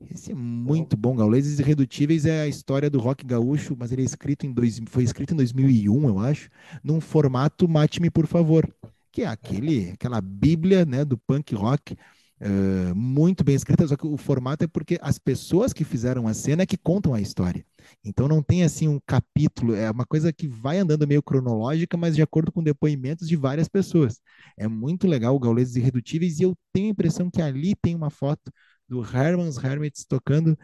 [0.09, 1.15] Esse é muito bom.
[1.15, 5.03] Gauleses Irredutíveis é a história do rock gaúcho, mas ele é escrito em dois, foi
[5.03, 6.49] escrito em 2001, eu acho,
[6.83, 8.67] num formato Mate-me, por favor,
[9.11, 11.93] que é aquele, aquela bíblia né, do punk rock
[12.41, 16.33] uh, muito bem escrita, só que o formato é porque as pessoas que fizeram a
[16.33, 17.65] cena é que contam a história.
[18.03, 22.15] Então não tem assim um capítulo, é uma coisa que vai andando meio cronológica, mas
[22.15, 24.19] de acordo com depoimentos de várias pessoas.
[24.57, 28.09] É muito legal o Gauleses Irredutíveis e eu tenho a impressão que ali tem uma
[28.09, 28.51] foto
[28.91, 30.57] do Herman's Hermits tocando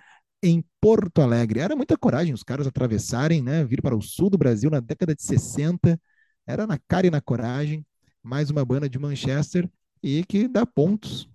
[0.44, 1.62] em Porto Alegre.
[1.62, 5.16] Era muita coragem os caras atravessarem, né, vir para o sul do Brasil na década
[5.16, 5.98] de 60
[6.48, 7.86] era na cara e na coragem,
[8.24, 9.70] mais uma banda de Manchester
[10.02, 11.30] e que dá pontos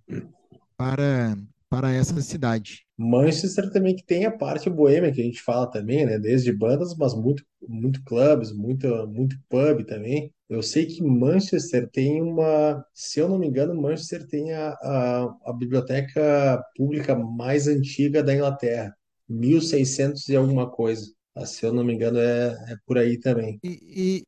[0.74, 1.36] para,
[1.68, 2.86] para essa cidade.
[2.97, 6.18] Manchester também que tem a parte boêmia que a gente fala também, né?
[6.18, 10.32] Desde bandas, mas muito, muito clubes, muito, muito pub também.
[10.53, 15.36] Eu sei que Manchester tem uma, se eu não me engano, Manchester tem a, a,
[15.46, 18.94] a biblioteca pública mais antiga da Inglaterra,
[19.28, 21.12] 1600 e alguma coisa.
[21.34, 23.61] Ah, Se eu não me engano, é, é por aí também.
[23.62, 24.24] E,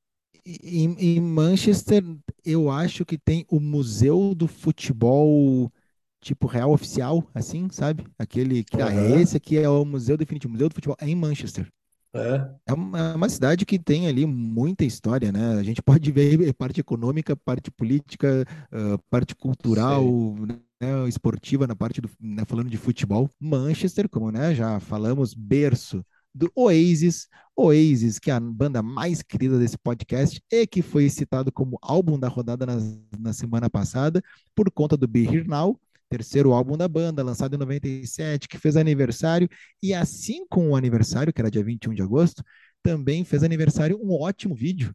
[0.46, 2.02] e, e- em Manchester,
[2.44, 5.72] eu acho que tem o Museu do Futebol,
[6.20, 8.06] tipo real oficial, assim, sabe?
[8.18, 11.16] Aquele que, ah, Aham, esse aqui é o museu definitivo, Museu do Futebol é em
[11.16, 11.68] Manchester.
[12.14, 15.58] É, É uma, é uma cidade que tem ali muita história, né?
[15.58, 20.04] A gente pode ver parte econômica, parte política, ah, parte cultural,
[20.80, 23.28] né, esportiva na parte do, né, falando de futebol.
[23.40, 26.04] Manchester, como né, já falamos, berço
[26.34, 27.28] do Oasis.
[27.56, 32.18] Oasis, que é a banda mais querida desse podcast e que foi citado como álbum
[32.18, 32.76] da rodada na,
[33.18, 34.22] na semana passada
[34.54, 35.78] por conta do Be Here Now,
[36.18, 39.48] terceiro álbum da banda, lançado em 97, que fez aniversário
[39.82, 42.42] e assim como o aniversário, que era dia 21 de agosto,
[42.82, 44.94] também fez aniversário um ótimo vídeo,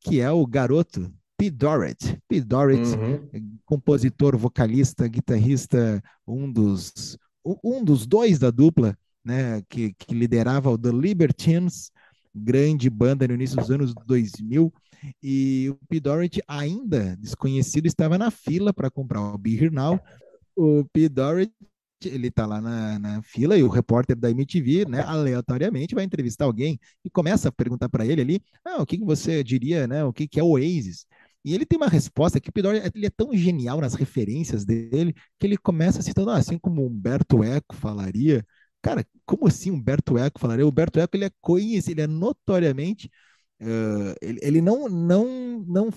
[0.00, 1.50] que é o garoto P.
[1.50, 2.16] Dorrit.
[2.28, 2.40] P.
[2.40, 3.56] Dorrit, Uhum.
[3.64, 7.18] compositor, vocalista, guitarrista, um dos,
[7.64, 11.90] um dos dois da dupla, né, que, que liderava o The Libertines,
[12.34, 14.72] grande banda no início dos anos 2000.
[15.20, 15.98] E o P.
[15.98, 19.98] Dorrit, ainda desconhecido, estava na fila para comprar o Be Here Now,
[20.56, 21.08] o P.
[21.08, 21.52] Dorrit,
[22.04, 26.44] ele tá lá na, na fila e o repórter da MTV, né, aleatoriamente vai entrevistar
[26.46, 30.04] alguém e começa a perguntar para ele ali, ah, o que que você diria, né,
[30.04, 31.06] o que que é o Oasis?
[31.44, 32.62] E ele tem uma resposta que o P.
[32.62, 36.86] Dorrit, ele é tão genial nas referências dele que ele começa citando, ah, assim como
[36.86, 38.44] Humberto Eco falaria.
[38.80, 40.64] Cara, como assim Humberto Eco falaria?
[40.64, 43.10] O Humberto Eco, ele é conhecido, ele é notoriamente
[43.62, 45.90] Uh, ele, ele não, não, não,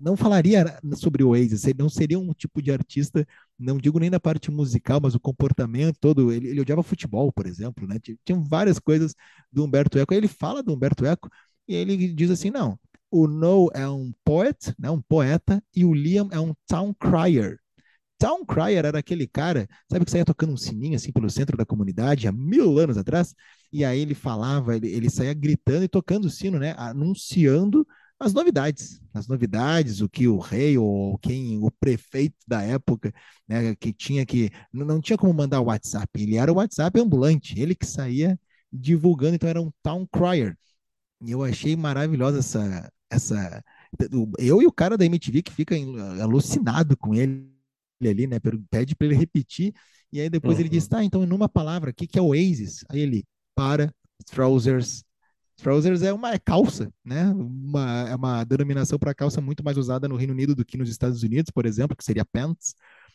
[0.00, 3.26] não falaria sobre o Oasis, ele não seria um tipo de artista,
[3.58, 6.32] não digo nem na parte musical, mas o comportamento todo.
[6.32, 7.96] Ele, ele odiava futebol, por exemplo, né?
[8.24, 9.14] Tinha várias coisas
[9.52, 10.14] do Humberto Eco.
[10.14, 11.28] Ele fala do Humberto Eco
[11.68, 12.78] e ele diz assim: não,
[13.10, 17.58] o Noel é um poet, né, um poeta, e o Liam é um town crier.
[18.18, 21.64] Town Crier era aquele cara, sabe, que saía tocando um sininho assim pelo centro da
[21.64, 23.34] comunidade há mil anos atrás,
[23.72, 26.74] e aí ele falava, ele, ele saía gritando e tocando o sino, né?
[26.76, 27.86] Anunciando
[28.18, 33.12] as novidades, as novidades, o que o rei ou quem, o prefeito da época,
[33.46, 37.58] né, que tinha que, não tinha como mandar o WhatsApp, ele era o WhatsApp ambulante,
[37.60, 38.38] ele que saía
[38.72, 40.58] divulgando, então era um town crier.
[41.20, 43.64] E eu achei maravilhosa essa, essa,
[44.38, 45.76] eu e o cara da MTV que fica
[46.20, 47.57] alucinado com ele
[48.06, 48.38] ali, né?
[48.70, 49.72] Pede para ele repetir,
[50.12, 50.90] e aí depois ele diz: Uhum.
[50.90, 52.84] tá, então, em uma palavra, o que, que é Oasis?
[52.88, 53.24] Aí ele,
[53.54, 53.92] para,
[54.26, 55.04] trousers.
[55.56, 57.26] Trousers é uma é calça, né?
[57.30, 60.88] Uma, é uma denominação para calça muito mais usada no Reino Unido do que nos
[60.88, 62.74] Estados Unidos, por exemplo, que seria pants.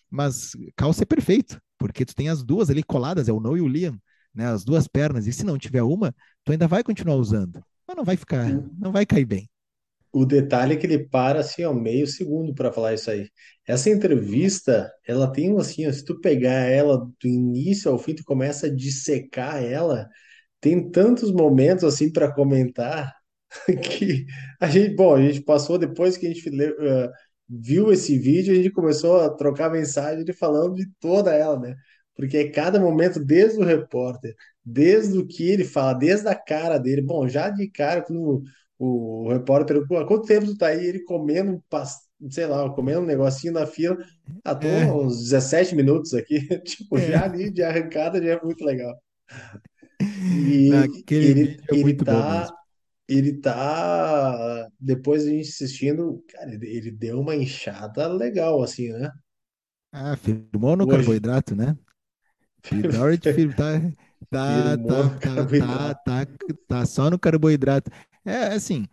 [0.10, 3.62] Mas calça é perfeito, porque tu tem as duas ali coladas, é o No e
[3.62, 3.98] o Liam,
[4.34, 4.48] né?
[4.48, 6.14] As duas pernas, e se não tiver uma,
[6.44, 8.46] tu ainda vai continuar usando, mas não vai ficar,
[8.78, 9.50] não vai cair bem.
[10.14, 13.30] O detalhe é que ele para assim, ó, meio segundo para falar isso aí.
[13.68, 18.16] Essa entrevista, ela tem um assim, ó, se tu pegar ela do início ao fim,
[18.16, 20.08] tu começa a dissecar ela.
[20.62, 23.14] Tem tantos momentos assim para comentar
[23.84, 24.26] que
[24.60, 27.10] a gente, bom, a gente passou depois que a gente eh,
[27.50, 31.76] viu esse vídeo, a gente começou a trocar mensagem ele falando de toda ela, né?
[32.16, 36.78] Porque é cada momento, desde o repórter, desde o que ele fala, desde a cara
[36.78, 37.02] dele.
[37.02, 38.44] Bom, já de cara, quando
[38.84, 40.86] o, repórter "Há quanto tempo tu tá aí?
[40.86, 41.62] Ele comendo,
[42.30, 43.98] sei lá, comendo um negocinho na fila.
[44.44, 46.40] Ah, tô É, uns 17 minutos aqui.
[46.64, 47.24] Tipo, já é.
[47.24, 48.94] ali de arrancada já é muito legal.
[50.30, 52.50] E ele, é ele tá
[53.08, 59.12] ele tá, depois a gente assistindo, cara, ele, deu uma inchada legal, assim, né?
[59.92, 61.78] Ah, firmou no Hoje, carboidrato, né?
[62.64, 62.86] Fir-
[63.54, 63.74] tá,
[64.34, 66.28] tá, tá, tá, tá, tá,
[66.68, 67.92] tá só no carboidrato.
[68.26, 68.88] É assim,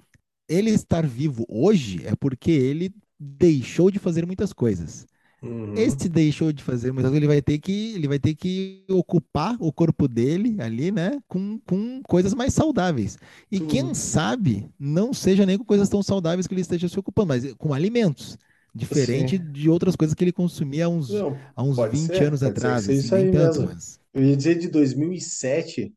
[0.49, 5.07] ele estar vivo hoje é porque ele deixou de fazer muitas coisas.
[5.43, 5.74] Uhum.
[5.74, 9.57] Esse deixou de fazer muitas coisas, ele vai ter que, ele vai ter que ocupar
[9.61, 13.18] o corpo dele ali, né, com, com coisas mais saudáveis.
[13.51, 16.99] E Tu, quem sabe não seja nem com coisas tão saudáveis que ele esteja se
[16.99, 18.36] ocupando, mas com alimentos.
[18.74, 18.74] sim.
[18.74, 22.24] Diferente de outras coisas que ele consumia há uns, Não, há uns pode 20 ser,
[22.43, 23.66] atrás, assim, isso aí tanto, mesmo.
[23.66, 23.99] mas.
[24.13, 25.95] Eu ia dizer de 2007,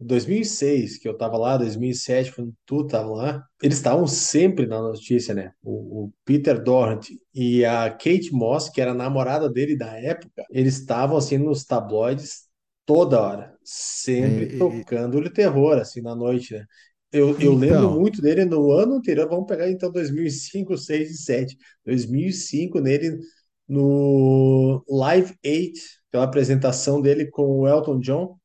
[0.00, 5.34] 2006, que eu tava lá, 2007, quando tu tava lá, eles estavam sempre na notícia,
[5.34, 5.52] né?
[5.62, 10.44] O, o Peter Doherty e a Kate Moss, que era a namorada dele da época,
[10.50, 12.44] eles estavam assim nos tabloides
[12.84, 16.64] toda hora, sempre é, é, tocando o terror, assim, na noite, né?
[17.12, 21.14] Eu, eu Então, lembro muito dele no ano anterior, vamos pegar então 2005, 6 e
[21.18, 21.56] 7.
[21.84, 23.18] 2005 nele
[23.68, 25.80] no Live 8,
[26.16, 28.38] aquela apresentação dele com o Elton John.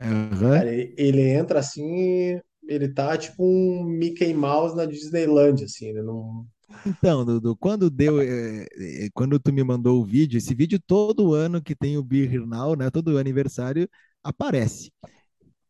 [0.00, 0.40] aham.
[0.52, 6.02] Cara, ele, ele entra assim, ele tá tipo um Mickey Mouse na Disneyland, assim, ele
[6.02, 6.46] não.
[6.84, 11.34] Então, Dudu, quando deu, eh, eh, quando tu me mandou o vídeo, esse vídeo todo
[11.34, 12.90] ano que tem o Be Here Now, né?
[12.90, 13.88] Todo aniversário
[14.22, 14.90] aparece.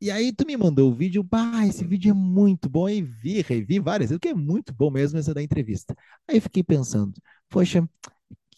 [0.01, 3.43] E aí tu me mandou o vídeo, bah, esse vídeo é muito bom, e vi,
[3.43, 5.95] revi várias vezes, porque é muito bom mesmo essa da entrevista.
[6.29, 7.15] Aí fiquei pensando,
[7.51, 7.89] poxa,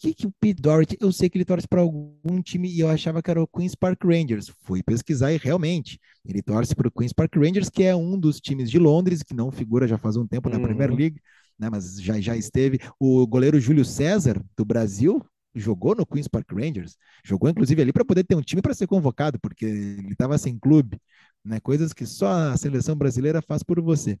[0.03, 2.89] que que o Pete Doherty, eu sei que ele torce para algum time e eu
[2.89, 4.49] achava que era o Queen's Park Rangers.
[4.63, 8.39] Fui pesquisar e realmente, ele torce para o Queen's Park Rangers, que é um dos
[8.41, 10.97] times de Londres, que não figura já faz um tempo na Premier Uhum.
[10.97, 11.21] League,
[11.57, 12.79] né, mas já, já esteve.
[12.99, 15.25] O goleiro Júlio César, do Brasil,
[15.55, 18.87] jogou no Queen's Park Rangers, jogou inclusive ali para poder ter um time para ser
[18.87, 20.99] convocado, porque ele estava sem clube,
[21.45, 24.19] né, coisas que só a seleção brasileira faz por você.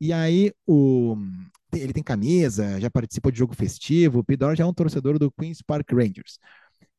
[0.00, 1.16] E aí o,
[1.74, 4.20] ele tem camisa, já participou de jogo festivo.
[4.20, 6.38] O Pidor já é um torcedor do Queen's Park Rangers.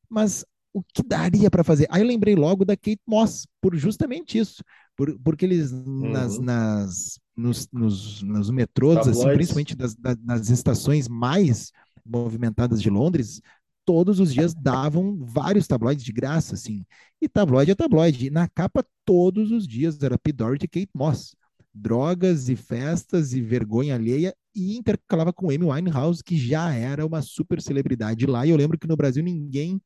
[0.09, 1.87] Mas o que daria para fazer?
[1.89, 4.63] Aí eu lembrei logo da Kate Moss, por justamente isso.
[4.95, 6.43] Por, porque eles, nas, Uhum.
[6.43, 11.71] nas, nos, nos, nos metrôs, assim, principalmente das, da- nas estações mais
[12.05, 13.41] movimentadas de Londres,
[13.85, 16.85] todos os dias davam vários tabloides de graça, assim.
[17.21, 18.27] E tabloide é tabloide.
[18.27, 20.31] E na capa, todos os dias, era P.
[20.31, 21.35] Doherty e Kate Moss.
[21.73, 27.21] Drogas e festas e vergonha alheia, e intercalava com Amy Winehouse, que já era uma
[27.21, 28.45] super celebridade lá.
[28.45, 29.81] E eu lembro que no Brasil ninguém,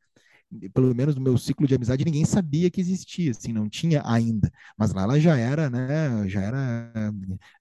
[0.73, 4.51] pelo menos no meu ciclo de amizade, ninguém sabia que existia, assim, não tinha ainda.
[4.77, 6.91] Mas lá ela já era, né, já era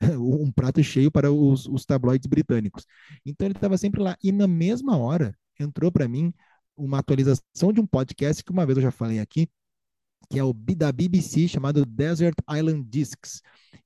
[0.21, 2.85] um prato cheio para os, os tabloides britânicos.
[3.25, 4.17] Então ele estava sempre lá.
[4.23, 6.33] E na mesma hora entrou para mim
[6.77, 9.49] uma atualização de um podcast que uma vez eu já falei aqui,
[10.31, 13.41] que é o da BBC, chamado Desert Island Discs.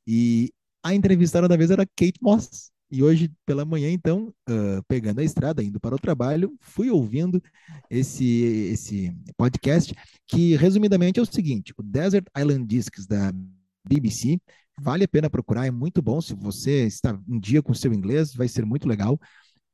[0.06, 0.52] E
[0.82, 2.70] a entrevistada da vez era Kate Moss.
[2.90, 7.40] E hoje pela manhã, então, ah, pegando a estrada, indo para o trabalho, fui ouvindo
[7.88, 8.24] esse,
[8.72, 9.94] esse podcast,
[10.26, 13.32] que resumidamente é o seguinte: o Desert Island Discs da
[13.86, 14.40] BBC
[14.80, 16.20] vale a pena procurar, é muito bom.
[16.20, 19.20] Se você está em dia com o seu inglês, vai ser muito legal.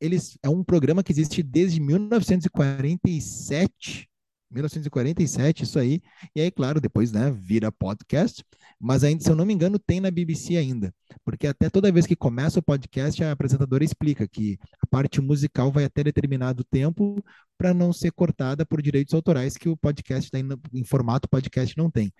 [0.01, 4.09] Eles é um programa que existe desde 1947.
[4.51, 6.01] 1947, isso aí.
[6.34, 8.44] E aí, claro, depois, né, vira podcast,
[8.80, 10.94] mas ainda, se eu não me engano, tem na BBC ainda,
[11.24, 15.70] porque até toda vez que começa o podcast, a apresentadora explica que a parte musical
[15.72, 17.22] vai até determinado tempo
[17.59, 21.90] para não ser cortada por direitos autorais que o podcast no- em formato podcast não
[21.90, 22.12] tem.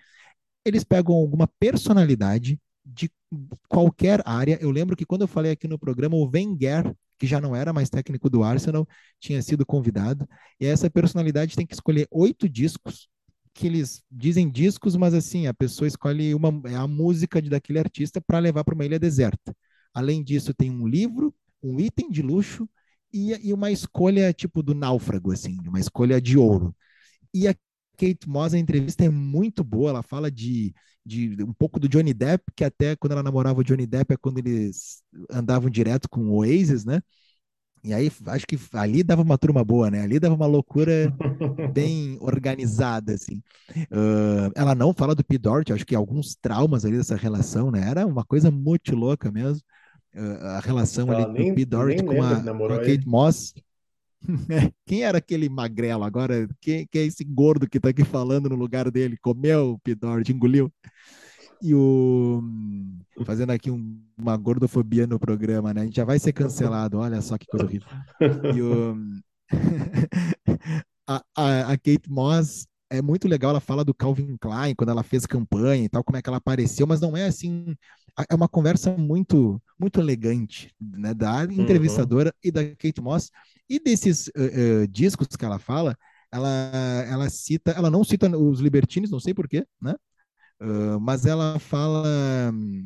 [0.65, 3.09] Eles pegam alguma personalidade de
[3.67, 4.57] qualquer área.
[4.61, 7.73] Eu lembro que quando eu falei aqui no programa, o Wenger, que já não era
[7.73, 8.87] mais técnico do Arsenal,
[9.19, 10.27] tinha sido convidado.
[10.59, 13.07] E essa personalidade tem que escolher oito discos,
[13.53, 17.79] que eles dizem discos, mas assim, a pessoa escolhe uma, é a música de, daquele
[17.79, 19.55] artista para levar para uma ilha deserta.
[19.93, 22.69] Além disso, tem um livro, um item de luxo
[23.11, 26.75] e, e uma escolha tipo do náufrago, assim, uma escolha de ouro.
[27.33, 27.47] E
[27.97, 30.73] Kate Moss, a entrevista é muito boa, ela fala de,
[31.05, 34.17] de um pouco do Johnny Depp, que até quando ela namorava o Johnny Depp é
[34.17, 37.01] quando eles andavam direto com o Oasis, né?
[37.83, 40.01] E aí acho que ali dava uma turma boa, né?
[40.01, 41.13] Ali dava uma loucura
[41.73, 43.41] bem organizada, assim.
[43.91, 45.37] Uh, ela não fala do P.
[45.37, 47.87] Doherty, acho que alguns traumas ali dessa relação, né?
[47.89, 49.61] Era uma coisa muito louca mesmo.
[50.13, 51.65] Uh, a relação Ela ali do nem, P.
[51.65, 52.79] Doherty nem com a, com a.
[52.79, 53.53] Kate Moss.
[54.85, 56.47] Quem era aquele magrelo agora?
[56.61, 59.17] Quem, quem é esse gordo que tá aqui falando no lugar dele?
[59.21, 59.95] Comeu o.
[59.95, 60.71] Doherty, engoliu?
[61.61, 62.41] E o.
[63.25, 65.81] Fazendo aqui um- uma gordofobia no programa, né?
[65.81, 67.89] A gente já vai ser cancelado, olha só que coisa horrível.
[68.49, 68.95] E o.
[71.07, 75.03] a, a, a Kate Moss é muito legal, ela fala do Calvin Klein, quando ela
[75.03, 77.75] fez campanha e tal, como é que ela apareceu, mas não é assim,
[78.29, 81.53] é uma conversa muito muito elegante, né, da Uhum.
[81.53, 83.29] entrevistadora e da Kate Moss,
[83.69, 85.95] e desses eh, eh, discos que ela fala,
[86.31, 86.49] ela,
[87.07, 89.95] ela cita, ela não cita os Libertines, não sei por quê, né,
[90.59, 92.85] Ah, mas ela fala hum,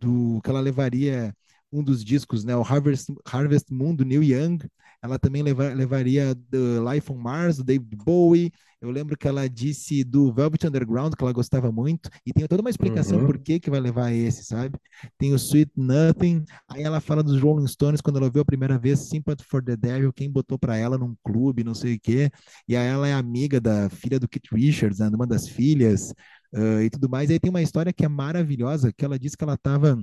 [0.00, 1.34] do que ela levaria
[1.72, 4.58] um dos discos, né, o Harvest, Harvest Moon do Neil Young.
[5.02, 6.58] Ela também leva, levaria The
[6.94, 8.52] Life on Mars do David Bowie.
[8.86, 12.60] Eu lembro que ela disse do Velvet Underground que ela gostava muito e tem toda
[12.60, 13.26] uma explicação Uhum.
[13.26, 14.78] por que que vai levar esse, sabe?
[15.18, 16.44] Tem o Sweet Nothing.
[16.68, 19.76] Aí ela fala dos Rolling Stones quando ela viu a primeira vez Sympathy for the
[19.76, 22.30] Devil, quem botou para ela num clube, não sei o quê.
[22.68, 26.12] E aí ela é amiga da filha do Keith Richards, né, uma das filhas.
[26.54, 27.30] Uh, e tudo mais.
[27.30, 29.98] Aí tem uma história que é maravilhosa, que ela disse que ela estava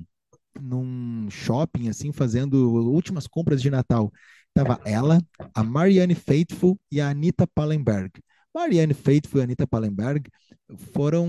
[0.61, 4.11] num shopping, assim, fazendo últimas compras de Natal.
[4.53, 5.19] Tava ela,
[5.53, 8.11] a Marianne Faithfull e a Anita Pallenberg.
[8.53, 10.29] Marianne Faithfull e Anita Pallenberg
[10.93, 11.27] foram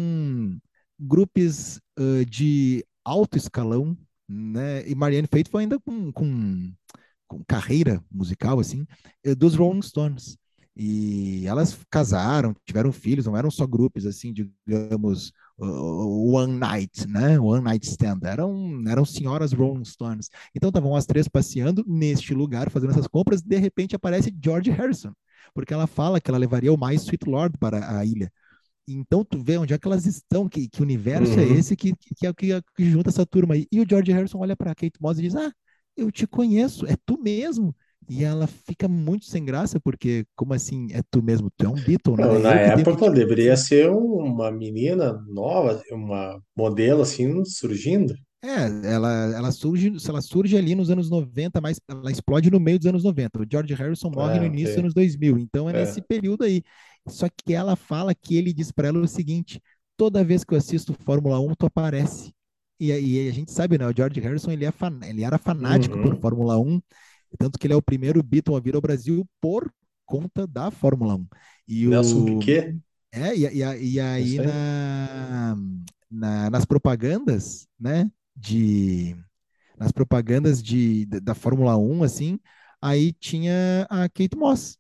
[0.99, 3.97] grupos uh, de alto escalão,
[4.29, 4.89] né?
[4.89, 6.73] E Marianne Faith foi ainda com, com,
[7.29, 8.87] com carreira musical, assim,
[9.23, 10.37] eh, dos Rolling Stones.
[10.77, 17.39] E elas casaram, tiveram filhos, não eram só grupos, assim, digamos, One Night, né?
[17.39, 18.21] One Night Stand.
[18.25, 20.29] Eram, eram senhoras Rolling Stones.
[20.53, 25.13] Então estavam as três passeando neste lugar, fazendo essas compras, de repente aparece George Harrison,
[25.53, 28.31] porque ela fala que ela levaria o mais Sweet Lord para a ilha.
[28.87, 31.55] Então tu vê onde é que elas estão, que, que universo é uhum.
[31.55, 33.67] é esse que, que, é, que, que junta essa turma aí.
[33.73, 35.53] E o George Harrison olha para Kate Moss e diz: Ah,
[35.97, 37.75] eu te conheço, é tu mesmo.
[38.09, 41.51] E ela fica muito sem graça, porque, como assim, é tu mesmo?
[41.57, 42.25] Tu é um Beatle, né?
[42.25, 48.15] Não, na época deveria ser uma menina nova, uma modelo assim, surgindo.
[48.45, 52.79] É, ela, ela surge, ela surge ali nos anos 90, mas ela explode no meio
[52.79, 53.41] dos anos 90.
[53.41, 56.45] O George Harrison morre é, no início dos anos 2000, então é, é, nesse período
[56.45, 56.63] aí.
[57.09, 59.63] Só que ela fala que ele diz para ela o seguinte:
[59.97, 62.35] toda vez que eu assisto Fórmula 1, tu aparece.
[62.79, 63.87] E, e a gente sabe, né?
[63.87, 66.03] O George Harrison ele, é fan, ele era fanático uhum.
[66.03, 66.83] por Fórmula 1,
[67.39, 69.73] tanto que ele é o primeiro Beatle a vir ao Brasil por
[70.05, 71.27] conta da Fórmula 1.
[71.67, 72.25] E Nelson o...
[72.27, 72.77] Piquet?
[73.11, 75.57] É, e, e, e aí na,
[76.11, 78.11] na, nas propagandas, né?
[78.37, 79.17] De
[79.79, 82.39] nas propagandas de, da Fórmula 1, assim,
[82.81, 84.79] aí tinha a Kate Moss.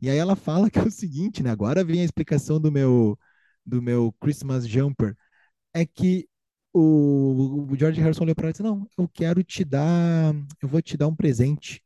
[0.00, 1.50] E aí ela fala que é o seguinte, né?
[1.50, 3.18] Agora vem a explicação do meu
[3.66, 5.14] do meu Christmas jumper,
[5.74, 6.28] é que
[6.72, 10.68] o, o George Harrison olhou para ela e disse: "Não, eu quero te dar, eu
[10.68, 11.82] vou te dar um presente.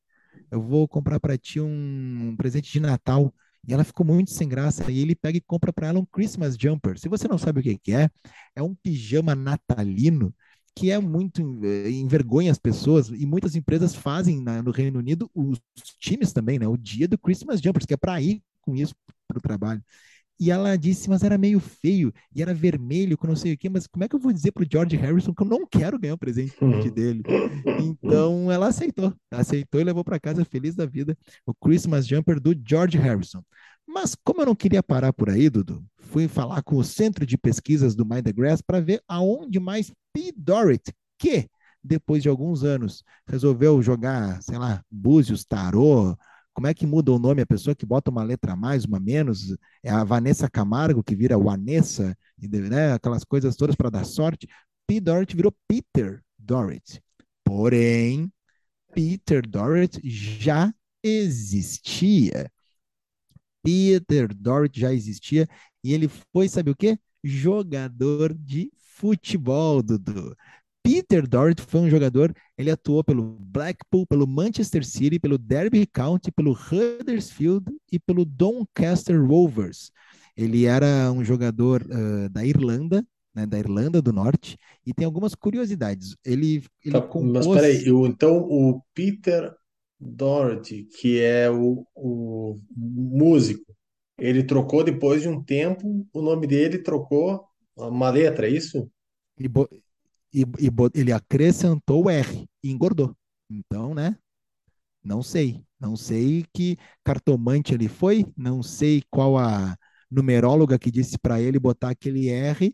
[0.50, 3.34] Eu vou comprar para ti um, um presente de Natal."
[3.66, 4.90] E ela ficou muito sem graça.
[4.90, 6.98] E ele pega e compra para ela um Christmas jumper.
[6.98, 8.10] Se você não sabe o que, que é,
[8.56, 10.34] é um pijama natalino
[10.74, 15.30] que é muito eh, envergonha as pessoas e muitas empresas fazem na, no Reino Unido
[15.34, 15.60] os
[15.98, 16.66] times também, né?
[16.66, 18.94] O dia do Christmas Jumpers, que é para ir com isso
[19.28, 19.82] para o trabalho.
[20.40, 23.68] E ela disse, mas era meio feio e era vermelho, com não sei o quê,
[23.68, 25.98] mas como é que eu vou dizer para o George Harrison que eu não quero
[25.98, 26.80] ganhar o presente uhum.
[26.90, 27.22] dele?
[27.78, 31.16] Então ela aceitou, aceitou e levou para casa feliz da vida
[31.46, 33.40] o Christmas Jumper do George Harrison.
[33.92, 37.36] Mas como eu não queria parar por aí, Dudu, fui falar com o Centro de
[37.36, 40.32] Pesquisas do Mind the Grass para ver aonde mais P.
[40.34, 41.46] Dorrit, que
[41.84, 46.16] depois de alguns anos resolveu jogar, sei lá, búzios, tarô,
[46.54, 48.98] como é que muda o nome a pessoa que bota uma letra a mais, uma
[48.98, 49.54] menos?
[49.82, 52.94] É a Vanessa Camargo que vira Vanessa, né?
[52.94, 54.48] aquelas coisas todas para dar sorte.
[54.86, 55.00] P.
[55.00, 57.02] Dorrit virou Peter Dorrit.
[57.44, 58.32] Porém,
[58.94, 60.72] Peter Dorrit já
[61.02, 62.50] existia.
[63.62, 65.48] Peter Dorrit já existia
[65.82, 66.98] e ele foi, sabe o quê?
[67.22, 70.36] Jogador de futebol, Dudu.
[70.82, 76.32] Peter Dorrit foi um jogador, ele atuou pelo Blackpool, pelo Manchester City, pelo Derby County,
[76.32, 79.92] pelo Huddersfield e pelo Doncaster Rovers.
[80.36, 85.34] Ele era um jogador uh, da Irlanda, né, da Irlanda do Norte, e tem algumas
[85.34, 86.16] curiosidades.
[86.24, 87.46] Ele, ele tá, compôs...
[87.46, 89.54] Mas peraí, então o Peter
[90.02, 93.72] Doherty, que é o, o músico,
[94.18, 97.44] ele trocou depois de um tempo, o nome dele trocou
[97.76, 98.90] uma letra, é isso?
[99.38, 99.46] E,
[100.34, 103.16] e, e ele acrescentou o R e engordou.
[103.50, 104.16] Então, né?
[105.04, 105.62] Não sei.
[105.80, 109.76] Não sei que cartomante ele foi, não sei qual a
[110.08, 112.72] numeróloga que disse para ele botar aquele R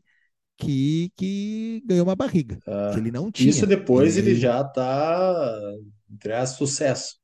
[0.58, 3.48] que, que ganhou uma barriga, ah, que ele não tinha.
[3.48, 5.58] Isso depois ele, ele já está
[6.12, 7.17] entre sucesso.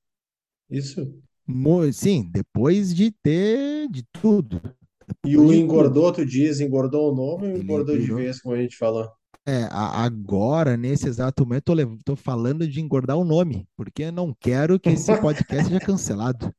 [0.75, 1.15] Isso?
[1.93, 4.61] Sim, depois de ter de tudo.
[5.25, 8.77] E o engordou, tu diz, engordou o nome ou engordou de vez, como a gente
[8.77, 9.09] falou?
[9.47, 14.35] É, agora, nesse exato momento, eu tô falando de engordar o nome, porque eu não
[14.41, 16.53] quero que esse podcast seja cancelado.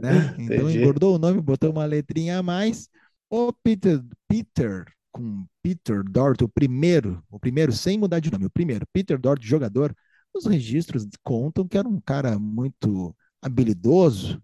[0.00, 0.34] Né?
[0.38, 0.78] Então, Entendi.
[0.78, 2.88] engordou o nome, botou uma letrinha a mais.
[3.30, 8.50] O Peter, Peter, com Peter Dort, o primeiro, o primeiro, sem mudar de nome, o
[8.50, 9.94] primeiro, Peter Dort, jogador,
[10.34, 14.42] os registros contam que era um cara muito habilidoso,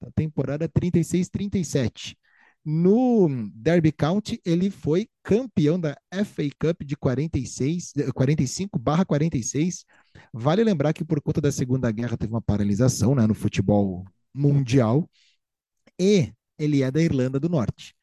[0.00, 2.14] Na temporada 36-37.
[2.64, 9.84] No Derby County, ele foi campeão da FA Cup de 46, 45/46.
[10.32, 14.04] Vale lembrar que por conta da Segunda Guerra teve uma paralisação né, no futebol
[14.34, 15.08] mundial
[15.98, 17.94] e ele é da Irlanda do Norte.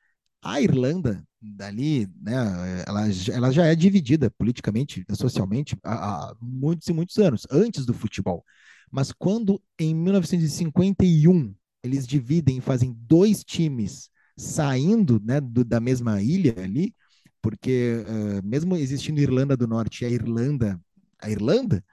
[0.41, 3.02] A Irlanda, dali, né, ela,
[3.34, 8.43] ela já é dividida politicamente, socialmente, há, há muitos e muitos anos, antes do futebol.
[8.91, 16.22] Mas quando, em 1951, eles dividem e fazem dois times saindo né, do, da mesma
[16.22, 16.93] ilha ali,
[17.41, 20.80] porque uh, mesmo existindo Irlanda do Norte e a Irlanda,
[21.20, 21.84] a Irlanda,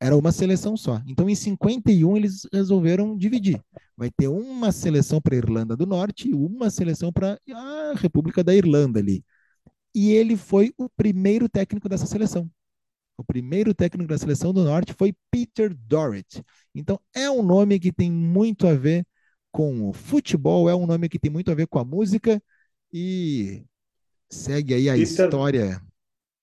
[0.00, 1.00] era uma seleção só.
[1.06, 3.60] Então, em 51, eles resolveram dividir.
[3.96, 8.44] Vai ter uma seleção para a Irlanda do Norte e uma seleção para a República
[8.44, 9.24] da Irlanda ali.
[9.94, 12.50] E ele foi o primeiro técnico dessa seleção.
[13.16, 16.42] O primeiro técnico da seleção do Norte foi Peter Dorrit.
[16.74, 19.06] Então, é um nome que tem muito a ver
[19.50, 22.42] com o futebol, é um nome que tem muito a ver com a música
[22.92, 23.64] e
[24.30, 25.82] segue aí a Peter, história.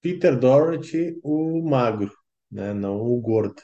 [0.02, 2.12] Peter Dorrit, o magro,
[2.54, 2.74] né?
[2.74, 3.62] Não o gordo.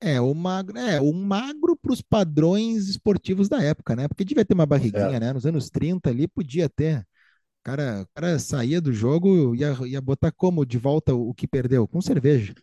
[0.00, 4.06] É, o magro, é, o magro para os padrões esportivos da época, né?
[4.08, 5.20] Porque devia ter uma barriguinha, É.
[5.20, 5.32] né?
[5.32, 7.00] Nos anos 30 ali podia ter.
[7.00, 11.34] O cara, o cara saía do jogo e ia, ia botar como de volta o,
[11.34, 11.88] que perdeu?
[11.88, 12.54] Com cerveja,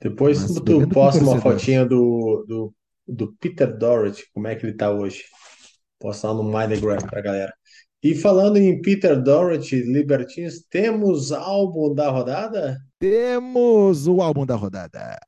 [0.00, 2.74] Depois mas tu posta uma fotinha do, do,
[3.06, 5.24] do Peter Dorrit, como é que ele tá hoje.
[5.98, 7.54] Posta lá no Mindegram pra galera.
[8.02, 12.78] E falando em Peter Dorrit, Libertines, temos álbum da rodada?
[12.98, 15.18] Temos o álbum da rodada.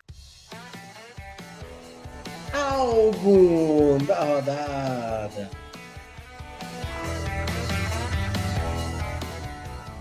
[2.52, 5.50] Álbum da rodada.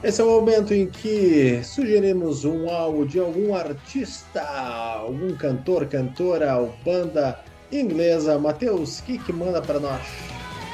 [0.04, 6.58] Esse é o momento em que sugerimos um álbum de algum artista, algum cantor, cantora
[6.58, 7.40] ou banda
[7.72, 8.38] inglesa.
[8.38, 10.02] Matheus, o que, que manda para nós?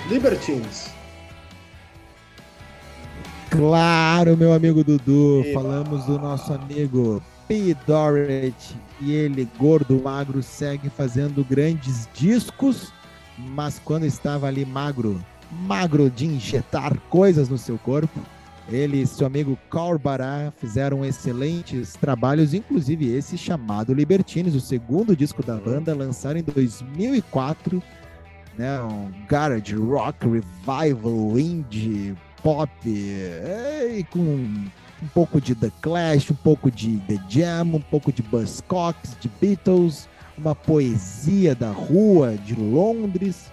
[0.09, 0.91] Libertines.
[3.53, 5.61] Claro, meu amigo Dudu, Eba.
[5.61, 7.77] falamos do nosso amigo P.
[7.85, 12.91] Dorrit e ele, gordo, magro, segue fazendo grandes discos,
[13.37, 18.19] mas quando estava ali magro, magro de injetar coisas no seu corpo,
[18.67, 25.15] ele e seu amigo Carl Bará fizeram excelentes trabalhos, inclusive esse chamado Libertines, o segundo
[25.15, 27.83] disco da banda, lançado em 2004,
[28.57, 36.29] né, um garage rock revival indie pop, é, e com um pouco de The Clash,
[36.29, 42.37] um pouco de The Jam, um pouco de Buzzcocks, de Beatles, uma poesia da rua
[42.37, 43.51] de Londres.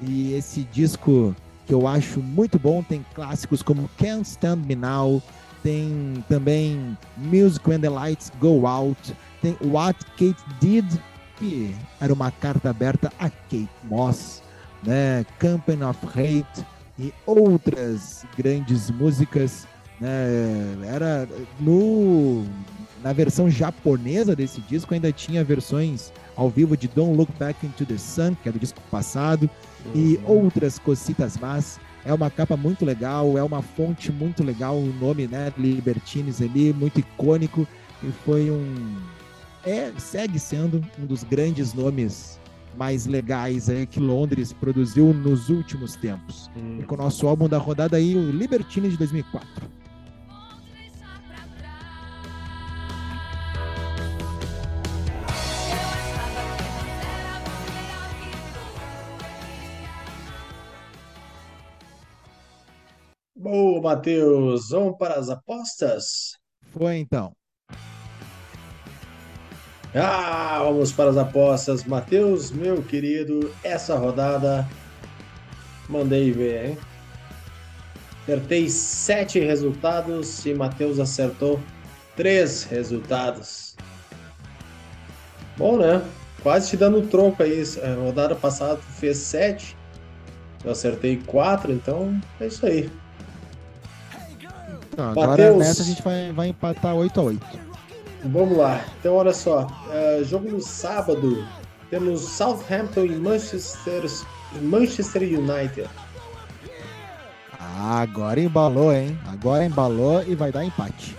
[0.00, 1.34] E esse disco
[1.66, 5.22] que eu acho muito bom, tem clássicos como Can't Stand Me Now,
[5.62, 10.86] tem também Music When the Lights Go Out, tem What Kate Did,
[11.36, 14.42] que era uma carta aberta a Kate Moss,
[14.82, 15.26] né?
[15.38, 16.64] Company of Hate
[16.98, 19.66] e outras grandes músicas,
[20.00, 20.76] né?
[20.84, 21.28] Era
[21.60, 22.44] no
[23.02, 27.86] na versão japonesa desse disco ainda tinha versões ao vivo de Don't Look Back into
[27.86, 29.48] the Sun, que é do disco passado,
[29.94, 31.78] e outras cositas más.
[32.04, 36.72] É uma capa muito legal, é uma fonte muito legal, o nome, né, Libertines ali,
[36.72, 37.66] muito icônico,
[38.02, 38.96] e foi um
[39.64, 42.37] é, segue sendo um dos grandes nomes
[42.78, 46.48] mais legais aí que Londres produziu nos últimos tempos.
[46.56, 46.78] Hum.
[46.80, 49.68] E com o nosso álbum da rodada aí, o Libertine de 2004.
[63.34, 64.68] Boa, Matheus.
[64.70, 66.36] Vamos para as apostas?
[66.70, 67.32] Foi então.
[69.98, 71.84] Ah, vamos para as apostas.
[71.84, 74.66] Matheus, meu querido, essa rodada
[75.88, 76.78] mandei ver, hein?
[78.22, 81.58] Acertei sete resultados e Matheus acertou
[82.14, 83.74] três resultados.
[85.56, 86.02] Bom, né?
[86.42, 87.62] Quase te dando um troco aí.
[87.82, 89.76] A rodada passada tu fez sete,
[90.64, 92.90] eu acertei quatro, então é isso aí.
[94.92, 95.58] Então, agora Mateus.
[95.58, 97.67] nessa a gente vai, vai empatar 8 a 8
[98.24, 98.84] Vamos lá.
[98.98, 99.66] Então, olha só.
[99.90, 101.46] é, jogo no sábado.
[101.90, 104.04] Temos Southampton e Manchester,
[104.60, 105.88] Manchester United.
[107.58, 109.18] Ah, agora embalou, hein?
[109.26, 111.16] Agora embalou e vai dar empate.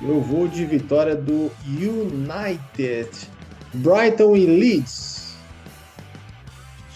[0.00, 3.08] Eu vou de vitória do United.
[3.74, 5.36] Brighton e Leeds.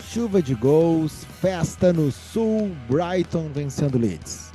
[0.08, 4.50] Chuva de gols, festa no sul, Brighton vencendo Leeds.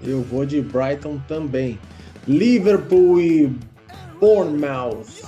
[0.00, 1.78] Eu vou de Brighton também.
[2.26, 3.56] Liverpool e
[4.20, 5.22] Bournemouth.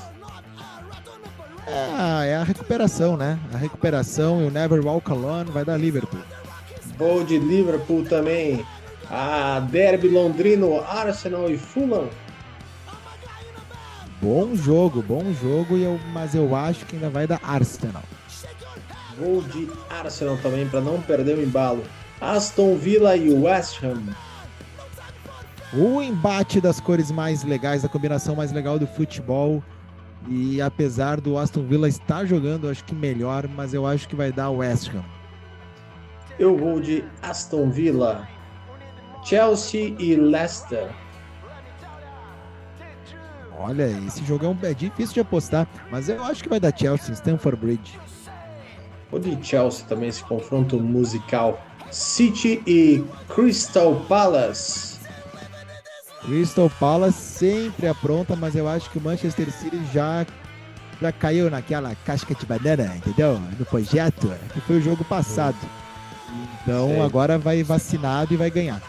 [1.67, 3.39] Ah, é a recuperação, né?
[3.53, 6.21] A recuperação e o Never Walk Alone vai dar Liverpool.
[6.99, 8.65] Vou de Liverpool também.
[9.11, 12.09] A Derby Londrino, Arsenal e Fulham.
[14.21, 18.03] Bom jogo, bom jogo, eu, mas eu acho que ainda vai dar Arsenal.
[19.19, 21.85] Vou de Arsenal também para não perder o embalo.
[22.21, 24.15] Aston Villa e West Ham.
[25.77, 29.63] O embate das cores mais legais, da combinação mais legal do futebol.
[30.29, 34.33] E apesar do Aston Villa estar jogando, acho que melhor, mas eu acho que vai
[34.33, 35.05] dar West Ham.
[36.39, 38.29] Eu vou de Aston Villa.
[39.25, 40.91] Chelsea e Leicester.
[43.59, 46.77] Olha, esse jogo é, um, é difícil de apostar, mas eu acho que vai dar
[46.77, 47.99] Chelsea, Stanford Bridge.
[49.11, 51.61] O de Chelsea também, esse confronto musical.
[51.91, 54.94] City e Crystal Palace.
[56.25, 60.27] Crystal Palace sempre apronta, mas eu acho que o Manchester City já,
[61.01, 63.39] já caiu naquela casca de banana, entendeu?
[63.59, 65.57] No projeto, que foi o jogo passado.
[66.63, 67.01] Então Sei.
[67.01, 68.81] agora vai vacinado e vai ganhar.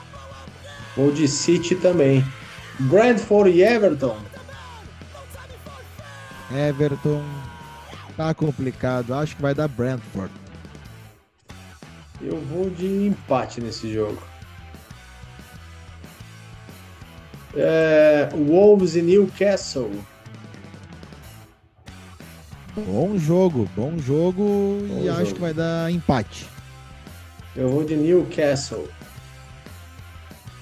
[0.95, 2.25] Ou de City também.
[2.79, 4.17] Brentford e Everton.
[6.51, 7.21] Everton
[8.15, 9.13] tá complicado.
[9.13, 10.31] Acho que vai dar Brentford.
[12.21, 14.21] Eu vou de empate nesse jogo.
[17.55, 19.91] É, Wolves e Newcastle.
[22.75, 24.43] Bom jogo, bom jogo
[24.87, 25.21] bom e jogo.
[25.21, 26.45] acho que vai dar empate.
[27.55, 28.89] Eu vou de Newcastle.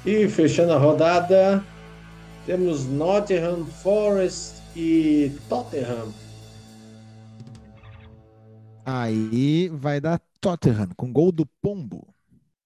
[0.06, 1.64] E fechando a rodada,
[2.46, 6.14] temos Nottingham Forest e Tottenham.
[8.86, 12.06] Aí vai dar Tottenham com gol do Pombo.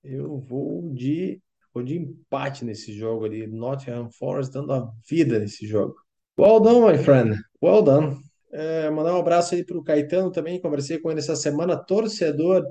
[0.03, 1.39] Eu vou de,
[1.84, 3.47] de empate nesse jogo ali.
[3.47, 5.95] Nottingham Forest dando a vida nesse jogo.
[6.39, 7.36] Well done, my friend.
[7.63, 8.17] Well done.
[8.51, 10.61] É, mandar um abraço aí para o Caetano também.
[10.61, 12.63] Conversei com ele essa semana, torcedor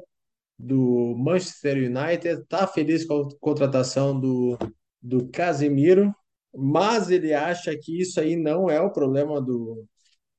[0.59, 2.45] do Manchester United.
[2.49, 4.59] Tá feliz com a contratação do,
[5.03, 6.15] do Casemiro,
[6.55, 9.85] mas ele acha que isso aí não é o problema do,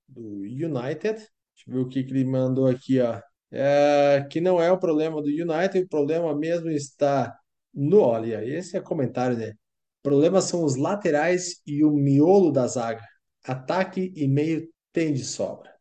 [0.07, 1.17] do United.
[1.17, 3.19] Deixa eu ver o que, que ele mandou aqui, ó
[3.51, 7.35] é, que não é o problema do United, o problema mesmo está
[7.77, 7.99] no.
[7.99, 9.51] Olha, esse é comentário, né?
[9.99, 13.03] O problema são os laterais e o miolo da zaga.
[13.45, 15.71] Ataque e meio tem de sobra.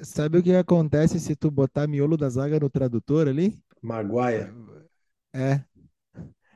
[0.00, 3.58] Sabe o que acontece se tu botar miolo da zaga no tradutor ali?
[3.82, 4.52] Maguire.
[5.34, 5.62] É.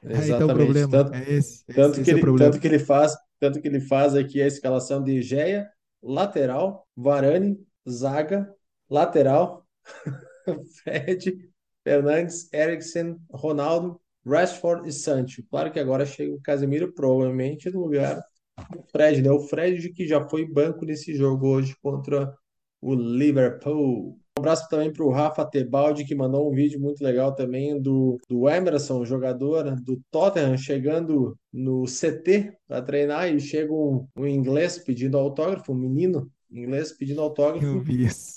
[0.03, 0.33] Exatamente.
[0.33, 0.91] Aí tá o problema.
[0.91, 3.81] Tanto, é esse, tanto, esse que é ele, tanto que ele faz, tanto que ele
[3.81, 5.71] faz aqui a escalação de Geia,
[6.03, 8.53] lateral, Varane, zaga,
[8.91, 9.65] lateral,
[10.83, 11.51] Fred,
[11.85, 15.43] Fernandes, Eriksen, Ronaldo, Rashford e Sancho.
[15.51, 18.23] Claro que agora chega o Casemiro, provavelmente no lugar
[18.71, 19.31] do Fred, né?
[19.31, 22.33] O Fred que já foi banco nesse jogo hoje contra
[22.81, 24.19] o Liverpool.
[24.39, 28.19] Um abraço também para o Rafa Tebaldi, que mandou um vídeo muito legal também do,
[28.29, 34.79] do Emerson, jogador do Tottenham, chegando no CT para treinar e chega um, um inglês
[34.79, 37.67] pedindo autógrafo, um menino inglês pedindo autógrafo.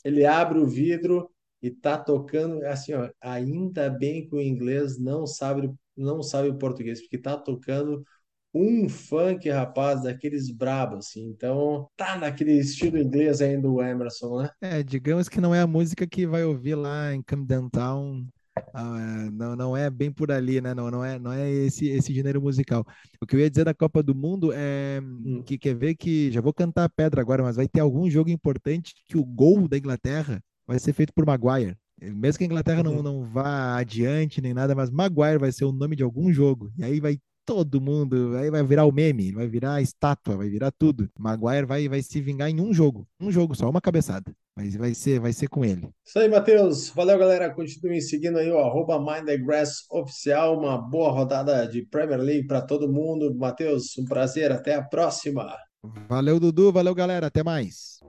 [0.04, 1.30] Ele abre o vidro,
[1.66, 6.58] e tá tocando assim, ó, ainda bem que o inglês não sabe não sabe o
[6.58, 8.04] português, porque tá tocando
[8.54, 11.26] um funk, rapaz, daqueles brabos, assim.
[11.28, 14.50] Então, tá naquele estilo inglês ainda o Emerson, né?
[14.62, 18.28] É, digamos que não é a música que vai ouvir lá em Camden Town.
[18.74, 20.74] Ah, não, não é bem por ali, né?
[20.74, 22.86] Não, não é, não é esse, esse gênero musical.
[23.22, 25.42] O que eu ia dizer da Copa do Mundo é hum.
[25.44, 28.30] que quer ver que já vou cantar a pedra agora, mas vai ter algum jogo
[28.30, 31.76] importante que o gol da Inglaterra vai ser feito por Maguire.
[32.02, 33.04] Mesmo que a Inglaterra não, uhum.
[33.04, 36.72] não vá adiante nem nada, mas Maguire vai ser o nome de algum jogo.
[36.78, 40.50] E aí vai todo mundo, aí vai virar o meme, vai virar a estátua, vai
[40.50, 41.08] virar tudo.
[41.18, 44.36] Maguire vai, vai se vingar em um jogo, um jogo só, uma cabeçada.
[44.58, 45.90] Mas vai ser, vai ser com ele.
[46.06, 46.90] Isso aí, Matheus.
[46.90, 47.54] Valeu, galera.
[47.54, 48.98] Continuem seguindo aí o arroba
[49.46, 50.58] Grass oficial.
[50.58, 53.36] Uma boa rodada de Premier League para todo mundo.
[53.36, 54.54] Matheus, um prazer.
[54.54, 55.54] Até a próxima.
[56.08, 56.72] Valeu, Dudu.
[56.72, 57.28] Valeu, galera.
[57.28, 58.00] Até mais.